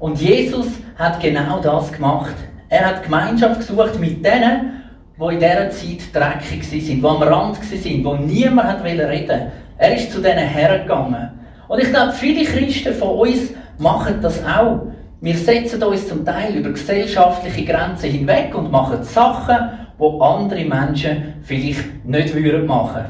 Und 0.00 0.20
Jesus 0.20 0.66
hat 0.96 1.20
genau 1.20 1.60
das 1.60 1.92
gemacht. 1.92 2.34
Er 2.68 2.86
hat 2.86 3.04
Gemeinschaft 3.04 3.60
gesucht 3.60 3.98
mit 4.00 4.24
denen, 4.24 4.82
die 5.18 5.34
in 5.34 5.40
dieser 5.40 5.70
Zeit 5.70 6.12
dreckig 6.12 6.72
waren, 6.72 6.80
die 6.80 7.04
am 7.04 7.22
Rand 7.22 7.58
waren, 7.58 8.04
wo 8.04 8.14
niemand 8.14 8.84
reden 8.84 9.08
wollte. 9.08 9.52
Er 9.76 9.94
ist 9.94 10.12
zu 10.12 10.20
denen 10.20 10.46
hergegangen. 10.46 11.30
Und 11.68 11.80
ich 11.80 11.90
glaube, 11.90 12.12
viele 12.12 12.44
Christen 12.44 12.94
von 12.94 13.18
uns 13.18 13.50
machen 13.78 14.20
das 14.20 14.44
auch. 14.44 14.86
Wir 15.20 15.34
setzen 15.34 15.82
uns 15.82 16.06
zum 16.06 16.24
Teil 16.24 16.54
über 16.54 16.70
gesellschaftliche 16.70 17.64
Grenzen 17.64 18.08
hinweg 18.08 18.54
und 18.54 18.70
machen 18.70 19.02
Sachen, 19.02 19.56
die 19.98 20.20
andere 20.20 20.64
Menschen 20.64 21.34
vielleicht 21.42 22.04
nicht 22.04 22.32
würden 22.36 22.66
machen 22.66 23.04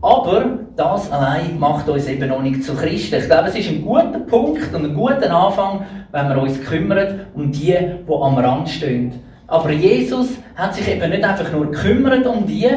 Aber 0.00 0.46
das 0.74 1.12
allein 1.12 1.58
macht 1.58 1.90
uns 1.90 2.06
eben 2.06 2.30
noch 2.30 2.40
nicht 2.40 2.64
zu 2.64 2.74
Christen. 2.74 3.16
Ich 3.16 3.26
glaube, 3.26 3.48
es 3.48 3.54
ist 3.54 3.68
ein 3.68 3.84
guter 3.84 4.20
Punkt 4.20 4.74
und 4.74 4.82
ein 4.82 4.94
guter 4.94 5.30
Anfang, 5.30 5.84
wenn 6.10 6.28
wir 6.30 6.40
uns 6.40 6.58
kümmern 6.62 7.26
um 7.34 7.52
die, 7.52 7.76
die 7.76 8.12
am 8.12 8.38
Rand 8.38 8.70
stehen. 8.70 9.20
Aber 9.46 9.70
Jesus 9.70 10.38
hat 10.54 10.74
sich 10.74 10.88
eben 10.88 11.10
nicht 11.10 11.22
einfach 11.22 11.52
nur 11.52 11.70
gekümmert 11.70 12.26
um 12.26 12.46
die, 12.46 12.70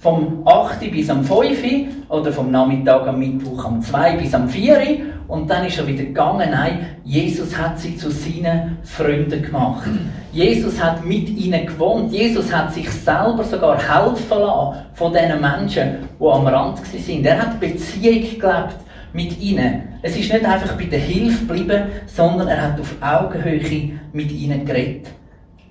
vom 0.00 0.42
8 0.46 0.90
bis 0.90 1.10
am 1.10 1.22
5 1.22 2.08
oder 2.08 2.32
vom 2.32 2.50
Nachmittag 2.50 3.06
am 3.06 3.18
Mittwoch 3.18 3.66
am 3.66 3.82
2 3.82 4.16
bis 4.16 4.32
am 4.32 4.48
4 4.48 5.02
und 5.28 5.48
dann 5.50 5.66
ist 5.66 5.78
er 5.78 5.86
wieder 5.86 6.04
gegangen. 6.04 6.48
Nein, 6.50 6.86
Jesus 7.04 7.56
hat 7.56 7.78
sie 7.78 7.96
zu 7.98 8.10
seinen 8.10 8.78
Freunden 8.82 9.42
gemacht. 9.42 9.90
Jesus 10.32 10.82
hat 10.82 11.04
mit 11.04 11.28
ihnen 11.28 11.66
gewohnt. 11.66 12.12
Jesus 12.12 12.50
hat 12.50 12.72
sich 12.72 12.90
selber 12.90 13.44
sogar 13.44 13.76
helfen 13.76 14.38
lassen 14.38 14.78
von 14.94 15.12
diesen 15.12 15.38
Menschen, 15.38 15.98
die 16.18 16.24
am 16.24 16.46
Rand 16.46 16.78
sind. 16.78 17.26
Er 17.26 17.42
hat 17.42 17.60
Beziehung 17.60 18.40
gelebt 18.40 18.76
mit 19.12 19.38
ihnen. 19.38 19.82
Es 20.00 20.16
ist 20.16 20.32
nicht 20.32 20.44
einfach 20.46 20.78
bei 20.78 20.84
der 20.84 20.98
Hilfe 20.98 21.44
geblieben, 21.44 21.82
sondern 22.06 22.48
er 22.48 22.62
hat 22.62 22.80
auf 22.80 22.96
Augenhöhe 23.02 23.98
mit 24.14 24.32
ihnen 24.32 24.64
geredet. 24.64 25.08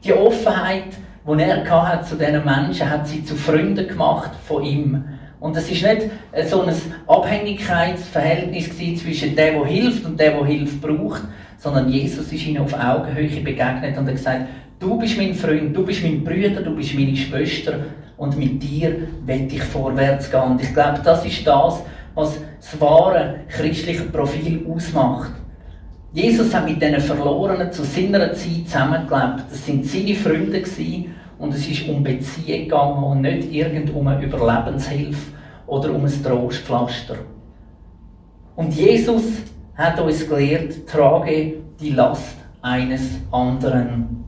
Die 0.03 0.13
Offenheit, 0.13 0.93
die 1.37 1.43
er 1.43 1.87
hat 1.87 2.07
zu 2.07 2.15
diesen 2.15 2.43
Menschen, 2.43 2.89
hat 2.89 3.07
sie 3.07 3.23
zu 3.23 3.35
Freunden 3.35 3.87
gemacht 3.87 4.31
von 4.47 4.63
ihm. 4.63 5.03
Und 5.39 5.55
es 5.55 5.69
ist 5.71 5.83
nicht 5.83 6.09
so 6.49 6.63
ein 6.63 6.73
Abhängigkeitsverhältnis 7.07 8.69
zwischen 9.01 9.35
dem, 9.35 9.55
der 9.55 9.65
hilft 9.65 10.05
und 10.05 10.19
dem, 10.19 10.33
der 10.33 10.45
Hilfe 10.45 10.75
braucht, 10.77 11.21
sondern 11.57 11.89
Jesus 11.89 12.31
ist 12.31 12.45
ihnen 12.45 12.63
auf 12.63 12.73
Augenhöhe 12.73 13.41
begegnet 13.41 13.97
und 13.97 14.07
hat 14.07 14.15
gesagt, 14.15 14.45
du 14.79 14.97
bist 14.97 15.17
mein 15.17 15.33
Freund, 15.33 15.75
du 15.75 15.85
bist 15.85 16.03
mein 16.03 16.23
Bruder, 16.23 16.61
du 16.61 16.75
bist 16.75 16.93
meine 16.93 17.15
Schwester 17.15 17.79
und 18.17 18.37
mit 18.37 18.61
dir 18.61 19.07
will 19.25 19.47
ich 19.49 19.63
vorwärts 19.63 20.29
gehen. 20.29 20.41
Und 20.41 20.61
ich 20.61 20.73
glaube, 20.73 20.99
das 21.03 21.25
ist 21.25 21.45
das, 21.47 21.83
was 22.15 22.39
das 22.59 22.81
wahre 22.81 23.41
christliche 23.47 24.03
Profil 24.03 24.65
ausmacht. 24.69 25.31
Jesus 26.11 26.53
hat 26.53 26.67
mit 26.67 26.81
diesen 26.81 26.99
Verlorenen 26.99 27.71
zu 27.71 27.83
seiner 27.83 28.33
Zeit 28.33 28.65
zusammengelebt. 28.65 29.43
Das 29.49 29.65
sind 29.65 29.85
seine 29.85 30.15
Freunde 30.15 30.61
gewesen 30.61 31.08
und 31.39 31.53
es 31.53 31.67
ist 31.67 31.87
um 31.87 32.03
Beziehung 32.03 32.63
gegangen 32.63 33.03
und 33.03 33.21
nicht 33.21 33.51
irgend 33.51 33.93
um 33.95 34.07
eine 34.07 34.23
Überlebenshilfe 34.23 35.31
oder 35.65 35.93
um 35.93 36.05
ein 36.05 36.23
Trostpflaster. 36.23 37.15
Und 38.55 38.73
Jesus 38.73 39.23
hat 39.75 39.99
uns 40.01 40.27
gelehrt, 40.27 40.85
trage 40.85 41.53
die 41.79 41.91
Last 41.91 42.35
eines 42.61 43.03
anderen. 43.31 44.25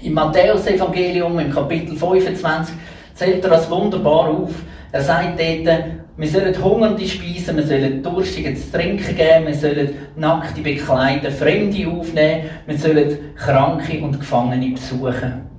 Im 0.00 0.14
Matthäus-Evangelium, 0.14 1.38
im 1.38 1.52
Kapitel 1.52 1.94
25, 1.94 2.74
zählt 3.14 3.44
er 3.44 3.50
das 3.50 3.70
wunderbar 3.70 4.30
auf. 4.30 4.54
Er 4.92 5.02
sagt 5.02 5.38
dort, 5.38 5.84
wir 6.16 6.28
sollen 6.28 6.64
Hungernde 6.64 7.06
speisen, 7.06 7.56
wir 7.56 7.66
sollen 7.66 8.02
Durstigen 8.02 8.56
zu 8.56 8.72
trinken 8.72 9.14
geben, 9.14 9.46
wir 9.46 9.54
sollen 9.54 9.90
Nackte 10.16 10.62
bekleiden, 10.62 11.30
Fremde 11.30 11.86
aufnehmen, 11.86 12.44
wir 12.66 12.78
sollen 12.78 13.34
Kranke 13.36 14.02
und 14.02 14.18
Gefangene 14.18 14.72
besuchen. 14.72 15.55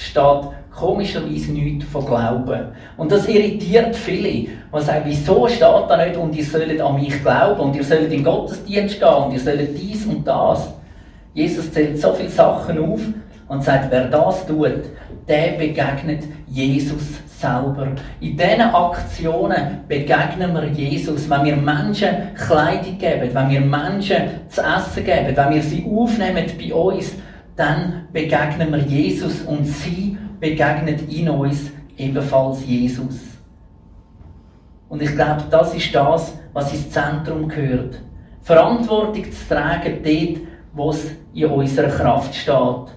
Steht 0.00 0.48
komischerweise 0.78 1.52
nichts 1.52 1.86
von 1.86 2.06
Glauben. 2.06 2.68
Und 2.96 3.10
das 3.10 3.26
irritiert 3.26 3.96
viele, 3.96 4.28
die 4.28 4.50
sagen, 4.74 5.02
wieso 5.04 5.48
steht 5.48 5.62
da 5.62 5.96
nicht 5.96 6.16
und 6.16 6.36
ihr 6.36 6.44
sollt 6.44 6.80
an 6.80 6.94
mich 6.94 7.20
glauben 7.20 7.60
und 7.60 7.76
ihr 7.76 7.84
sollt 7.84 8.12
in 8.12 8.22
Gottesdienst 8.22 9.00
gehen 9.00 9.08
und 9.08 9.32
ihr 9.32 9.40
sollt 9.40 9.76
dies 9.76 10.06
und 10.06 10.26
das. 10.26 10.72
Jesus 11.34 11.72
zählt 11.72 12.00
so 12.00 12.12
viele 12.12 12.28
Sachen 12.28 12.78
auf 12.78 13.00
und 13.48 13.64
sagt, 13.64 13.90
wer 13.90 14.06
das 14.06 14.46
tut, 14.46 14.84
der 15.26 15.52
begegnet 15.58 16.24
Jesus 16.46 17.02
selber. 17.40 17.88
In 18.20 18.36
diesen 18.36 18.60
Aktionen 18.60 19.80
begegnen 19.88 20.54
wir 20.54 20.66
Jesus, 20.66 21.28
wenn 21.28 21.44
wir 21.44 21.56
Menschen 21.56 22.34
Kleidung 22.34 22.98
geben, 22.98 23.30
wenn 23.32 23.50
wir 23.50 23.60
Menschen 23.60 24.22
zu 24.48 24.60
essen 24.60 25.04
geben, 25.04 25.36
wenn 25.36 25.54
wir 25.54 25.62
sie 25.62 25.84
aufnehmen 25.84 26.46
bei 26.58 26.74
uns, 26.74 27.14
dann 27.58 28.06
begegnen 28.12 28.70
wir 28.70 28.78
Jesus 28.78 29.42
und 29.42 29.66
sie 29.66 30.16
begegnet 30.38 31.12
in 31.12 31.28
uns 31.28 31.72
ebenfalls 31.96 32.64
Jesus. 32.64 33.18
Und 34.88 35.02
ich 35.02 35.12
glaube, 35.14 35.42
das 35.50 35.74
ist 35.74 35.92
das, 35.92 36.38
was 36.52 36.72
ins 36.72 36.90
Zentrum 36.90 37.48
gehört. 37.48 38.00
Verantwortung 38.42 39.24
zu 39.24 39.48
tragen 39.48 39.98
dort, 40.04 40.46
wo 40.72 40.90
es 40.90 41.10
in 41.34 41.46
unserer 41.46 41.88
Kraft 41.88 42.34
steht. 42.34 42.94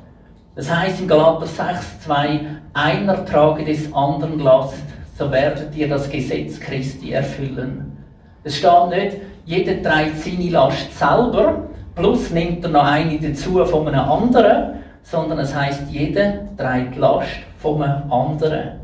Das 0.56 0.74
heißt 0.74 1.02
in 1.02 1.08
Galater 1.08 1.48
6,2, 1.48 2.42
einer 2.74 3.26
trage 3.26 3.66
des 3.66 3.92
anderen 3.92 4.40
Last, 4.40 4.76
so 5.18 5.32
werdet 5.32 5.76
ihr 5.76 5.90
das 5.90 6.08
Gesetz 6.08 6.60
Christi 6.60 7.14
erfüllen. 7.14 7.98
Es 8.44 8.58
steht 8.58 8.90
nicht, 8.90 9.18
jeder 9.46 9.82
trägt 9.82 10.20
seine 10.20 10.50
Last 10.52 10.98
selber, 10.98 11.64
plus 11.96 12.32
nimmt 12.32 12.64
er 12.64 12.72
noch 12.72 12.86
eine 12.86 13.20
dazu 13.20 13.64
von 13.66 13.88
einem 13.88 14.00
anderen, 14.00 14.76
sondern 15.04 15.40
es 15.40 15.56
heißt, 15.56 15.84
jeder 15.90 16.56
trägt 16.58 16.96
Last 16.98 17.28
von 17.58 17.82
einem 17.82 18.12
anderen. 18.12 18.80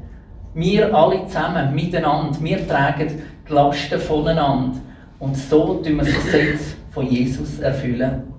Wir 0.54 0.94
alle 0.94 1.26
zusammen, 1.28 1.74
miteinander, 1.76 2.38
wir 2.42 2.68
tragen 2.68 3.22
die 3.48 3.54
Lasten 3.54 4.00
voneinander. 4.00 4.80
Und 5.20 5.38
so 5.38 5.76
tun 5.76 5.98
wir 5.98 6.04
das 6.04 6.24
Gesetz 6.24 6.76
von 6.92 7.08
Jesus 7.08 7.60
erfüllen. 7.60 8.34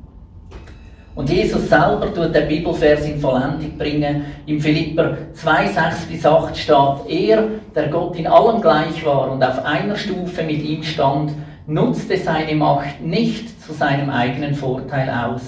Und 1.15 1.29
Jesus 1.31 1.69
selber 1.69 2.15
tut 2.15 2.33
den 2.33 2.47
Bibelvers 2.47 3.05
in 3.05 3.19
Vollendung 3.19 3.77
bringen. 3.77 4.25
Im 4.47 4.61
Philipper 4.61 5.17
2, 5.33 5.67
6 5.67 6.07
bis 6.09 6.25
8 6.25 6.57
steht, 6.57 6.77
er, 7.09 7.45
der 7.75 7.89
Gott 7.89 8.17
in 8.17 8.29
allem 8.29 8.61
gleich 8.61 9.05
war 9.05 9.33
und 9.33 9.43
auf 9.43 9.65
einer 9.65 9.97
Stufe 9.97 10.45
mit 10.45 10.63
ihm 10.63 10.85
stand, 10.85 11.33
nutzte 11.69 12.17
seine 12.17 12.55
Macht 12.55 13.03
nicht 13.03 13.63
zu 13.63 13.75
seinem 13.75 14.09
eigenen 14.09 14.55
Vorteil 14.55 15.11
aus. 15.11 15.43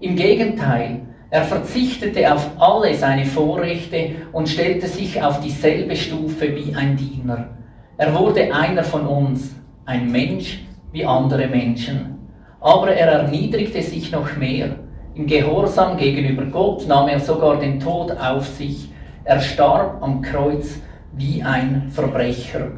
Im 0.00 0.16
Gegenteil, 0.16 1.02
er 1.30 1.44
verzichtete 1.44 2.34
auf 2.34 2.50
alle 2.58 2.92
seine 2.94 3.24
Vorrechte 3.24 4.10
und 4.32 4.48
stellte 4.48 4.88
sich 4.88 5.22
auf 5.22 5.40
dieselbe 5.40 5.94
Stufe 5.94 6.54
wie 6.56 6.74
ein 6.74 6.96
Diener. 6.96 7.50
Er 7.96 8.12
wurde 8.12 8.52
einer 8.52 8.82
von 8.82 9.06
uns, 9.06 9.54
ein 9.86 10.10
Mensch 10.10 10.64
wie 10.90 11.06
andere 11.06 11.46
Menschen. 11.46 12.18
Aber 12.60 12.92
er 12.92 13.12
erniedrigte 13.12 13.82
sich 13.82 14.10
noch 14.10 14.36
mehr. 14.36 14.74
Im 15.14 15.28
Gehorsam 15.28 15.96
gegenüber 15.96 16.44
Gott 16.46 16.88
nahm 16.88 17.06
er 17.06 17.20
sogar 17.20 17.60
den 17.60 17.78
Tod 17.78 18.10
auf 18.10 18.48
sich. 18.48 18.90
Er 19.22 19.40
starb 19.40 20.02
am 20.02 20.22
Kreuz 20.22 20.80
wie 21.12 21.40
ein 21.40 21.88
Verbrecher. 21.88 22.72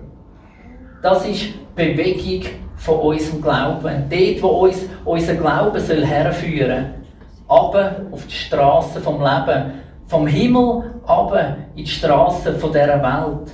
Das 1.03 1.27
ist 1.27 1.75
Bewegung 1.75 2.64
von 2.85 2.99
unserem 2.99 3.41
Glauben. 3.41 4.05
Dort, 4.11 4.43
wo 4.43 4.49
uns 4.49 4.85
unser 5.05 5.35
Glauben 5.35 5.81
soll 5.81 6.05
herführen 6.05 6.85
soll 7.49 7.57
runter 7.57 7.97
auf 8.11 8.27
die 8.27 8.35
Straßen 8.35 9.03
vom 9.03 9.21
Leben. 9.21 9.73
Vom 10.07 10.27
Himmel 10.27 10.83
runter 11.09 11.57
in 11.75 11.85
die 11.85 11.91
Straßen 11.91 12.55
dieser 12.55 13.03
Welt. 13.03 13.51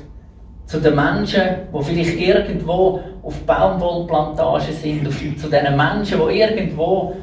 Zu 0.67 0.81
den 0.81 0.95
Menschen, 0.95 1.43
die 1.73 1.83
vielleicht 1.83 2.19
irgendwo 2.21 3.01
auf 3.23 3.41
Baumwollplantagen 3.43 4.73
sind, 4.73 5.41
zu 5.41 5.49
den 5.49 5.77
Menschen, 5.77 6.21
die 6.29 6.39
irgendwo 6.41 7.17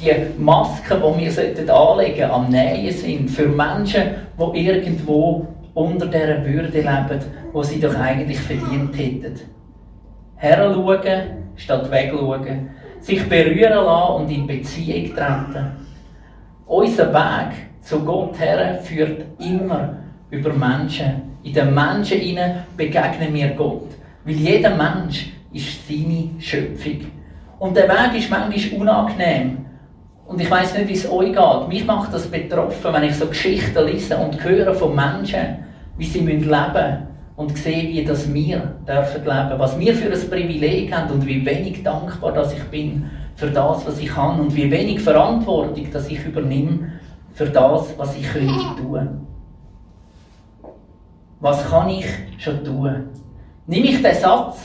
die 0.00 0.12
Masken, 0.38 0.98
die 1.00 1.36
wir 1.36 1.74
anlegen 1.74 2.18
sollten, 2.18 2.30
am 2.30 2.48
Nähen 2.48 2.92
sind. 2.92 3.30
Für 3.30 3.46
Menschen, 3.46 4.02
die 4.38 4.66
irgendwo 4.66 5.46
unter 5.74 6.06
dieser 6.06 6.44
Würde 6.44 6.78
leben, 6.78 7.20
die 7.54 7.64
sie 7.64 7.80
doch 7.80 7.98
eigentlich 7.98 8.40
verdient 8.40 8.96
hätten. 8.96 9.40
Heranschauen 10.36 11.41
statt 11.56 11.90
wegschauen. 11.90 12.70
Sich 13.00 13.28
berühren 13.28 13.84
lassen 13.84 14.22
und 14.22 14.30
in 14.30 14.46
Beziehung 14.46 15.14
treten. 15.14 15.66
Unser 16.66 17.12
Weg 17.12 17.56
zu 17.80 18.00
Gott 18.00 18.38
her 18.38 18.78
führt 18.82 19.24
immer 19.40 19.96
über 20.30 20.52
Menschen. 20.52 21.32
In 21.42 21.52
den 21.52 21.74
Menschen 21.74 22.20
begegnen 22.76 23.34
wir 23.34 23.48
Gott. 23.48 23.88
Weil 24.24 24.34
jeder 24.34 24.76
Mensch 24.76 25.32
ist 25.52 25.86
seine 25.88 26.30
Schöpfung. 26.38 27.06
Und 27.58 27.76
der 27.76 27.88
Weg 27.88 28.18
ist 28.18 28.30
manchmal 28.30 28.80
unangenehm. 28.80 29.58
Und 30.26 30.40
ich 30.40 30.50
weiß 30.50 30.78
nicht, 30.78 30.88
wie 30.88 30.92
es 30.92 31.10
euch 31.10 31.32
geht. 31.32 31.68
Mich 31.68 31.84
macht 31.84 32.14
das 32.14 32.28
betroffen, 32.28 32.92
wenn 32.92 33.02
ich 33.02 33.16
so 33.16 33.26
Geschichten 33.26 33.84
lese 33.84 34.16
und 34.16 34.42
höre 34.42 34.72
von 34.72 34.94
Menschen, 34.94 35.58
wie 35.98 36.06
sie 36.06 36.20
leben 36.20 36.40
müssen 36.40 37.11
und 37.42 37.58
sehe, 37.58 37.88
wie 37.88 38.04
das 38.04 38.32
wir 38.32 38.76
dürfen 38.86 39.24
leben. 39.24 39.58
Was 39.58 39.78
wir 39.78 39.94
für 39.94 40.12
ein 40.12 40.30
Privileg 40.30 40.94
haben 40.94 41.10
und 41.10 41.26
wie 41.26 41.44
wenig 41.44 41.82
dankbar 41.82 42.32
dass 42.32 42.52
ich 42.52 42.62
bin 42.64 43.10
für 43.34 43.50
das, 43.50 43.86
was 43.86 43.98
ich 43.98 44.08
kann 44.08 44.40
und 44.40 44.54
wie 44.54 44.70
wenig 44.70 45.00
Verantwortung, 45.00 45.90
dass 45.90 46.08
ich 46.08 46.24
übernehme 46.24 46.92
für 47.34 47.46
das, 47.46 47.94
was 47.96 48.16
ich 48.16 48.28
könnte 48.30 48.80
tun. 48.80 49.26
Was 51.40 51.68
kann 51.68 51.88
ich 51.88 52.06
schon 52.38 52.62
tun? 52.64 53.08
Nehme 53.66 53.86
ich 53.86 54.02
den 54.02 54.14
Satz 54.14 54.60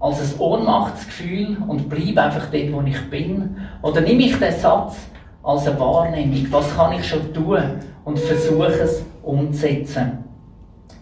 als 0.00 0.20
ein 0.20 0.40
Ohnmachtsgefühl 0.40 1.58
und 1.66 1.88
bleibe 1.88 2.22
einfach 2.22 2.46
dort, 2.50 2.72
wo 2.72 2.80
ich 2.82 3.10
bin? 3.10 3.56
Oder 3.82 4.00
nehme 4.00 4.22
ich 4.22 4.38
den 4.38 4.52
Satz 4.52 4.96
als 5.42 5.66
eine 5.66 5.78
Wahrnehmung? 5.78 6.46
Was 6.50 6.74
kann 6.74 6.92
ich 6.94 7.06
schon 7.06 7.34
tun? 7.34 7.62
Und 8.04 8.18
versuche 8.18 8.72
es 8.72 9.04
umzusetzen. 9.22 10.25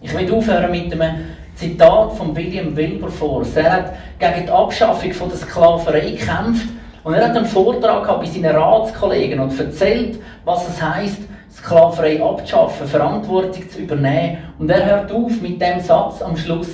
Ich 0.05 0.15
will 0.15 0.31
aufhören 0.31 0.69
mit 0.69 0.93
einem 0.93 1.15
Zitat 1.55 2.13
von 2.13 2.35
William 2.35 2.75
Wilberforce. 2.75 3.55
Er 3.55 3.73
hat 3.73 3.93
gegen 4.19 4.45
die 4.45 4.51
Abschaffung 4.51 5.11
von 5.11 5.29
der 5.29 5.37
Sklaverei 5.39 6.11
gekämpft 6.11 6.67
und 7.03 7.15
er 7.15 7.27
hat 7.27 7.35
einen 7.35 7.47
Vortrag 7.47 8.05
bei 8.19 8.25
seinen 8.27 8.55
Ratskollegen 8.55 9.39
und 9.39 9.59
erzählt, 9.59 10.19
was 10.43 10.69
es 10.69 10.79
heißt, 10.79 11.21
Sklaverei 11.51 12.21
abzuschaffen, 12.21 12.85
Verantwortung 12.85 13.67
zu 13.67 13.79
übernehmen. 13.79 14.37
Und 14.59 14.69
er 14.69 14.85
hört 14.85 15.11
auf 15.11 15.41
mit 15.41 15.59
dem 15.59 15.79
Satz 15.79 16.21
am 16.21 16.37
Schluss, 16.37 16.69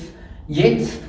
jetzt, 0.49 0.99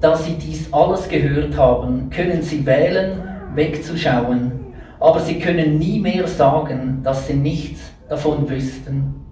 da 0.00 0.16
Sie 0.16 0.38
dies 0.38 0.72
alles 0.72 1.06
gehört 1.06 1.54
haben, 1.58 2.08
können 2.08 2.40
Sie 2.40 2.64
wählen, 2.64 3.22
wegzuschauen. 3.54 4.52
Aber 5.00 5.20
Sie 5.20 5.38
können 5.38 5.78
nie 5.78 6.00
mehr 6.00 6.26
sagen, 6.26 7.02
dass 7.04 7.26
Sie 7.26 7.34
nichts 7.34 7.92
davon 8.08 8.48
wüssten. 8.48 9.27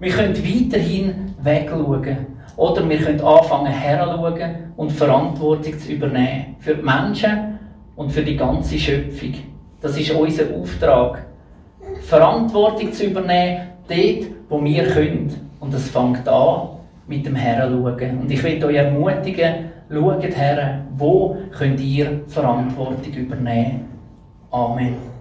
Wir 0.00 0.12
können 0.12 0.36
weiterhin 0.36 1.34
wegschauen. 1.42 2.38
Oder 2.56 2.88
wir 2.88 2.98
können 2.98 3.20
anfangen 3.20 3.72
herzuschauen 3.72 4.72
und 4.76 4.92
Verantwortung 4.92 5.78
zu 5.78 5.92
übernehmen. 5.92 6.56
Für 6.58 6.74
die 6.74 6.82
Menschen, 6.82 7.58
und 7.98 8.12
für 8.12 8.22
die 8.22 8.36
ganze 8.36 8.78
Schöpfung. 8.78 9.34
Das 9.80 9.98
ist 9.98 10.12
unser 10.12 10.44
Auftrag. 10.54 11.26
Verantwortung 12.02 12.92
zu 12.92 13.06
übernehmen, 13.06 13.66
dort, 13.88 14.30
wo 14.48 14.62
wir 14.62 14.84
können. 14.84 15.34
Und 15.58 15.74
das 15.74 15.90
fängt 15.90 16.26
an 16.28 16.68
mit 17.08 17.26
dem 17.26 17.34
Herren 17.34 17.72
schauen. 17.72 18.20
Und 18.20 18.30
ich 18.30 18.42
will 18.42 18.64
euch 18.64 18.76
ermutigen, 18.76 19.70
schaut 19.90 20.22
her, 20.22 20.84
wo 20.96 21.38
könnt 21.50 21.80
ihr 21.80 22.20
Verantwortung 22.28 23.12
übernehmen. 23.12 23.86
Amen. 24.52 25.17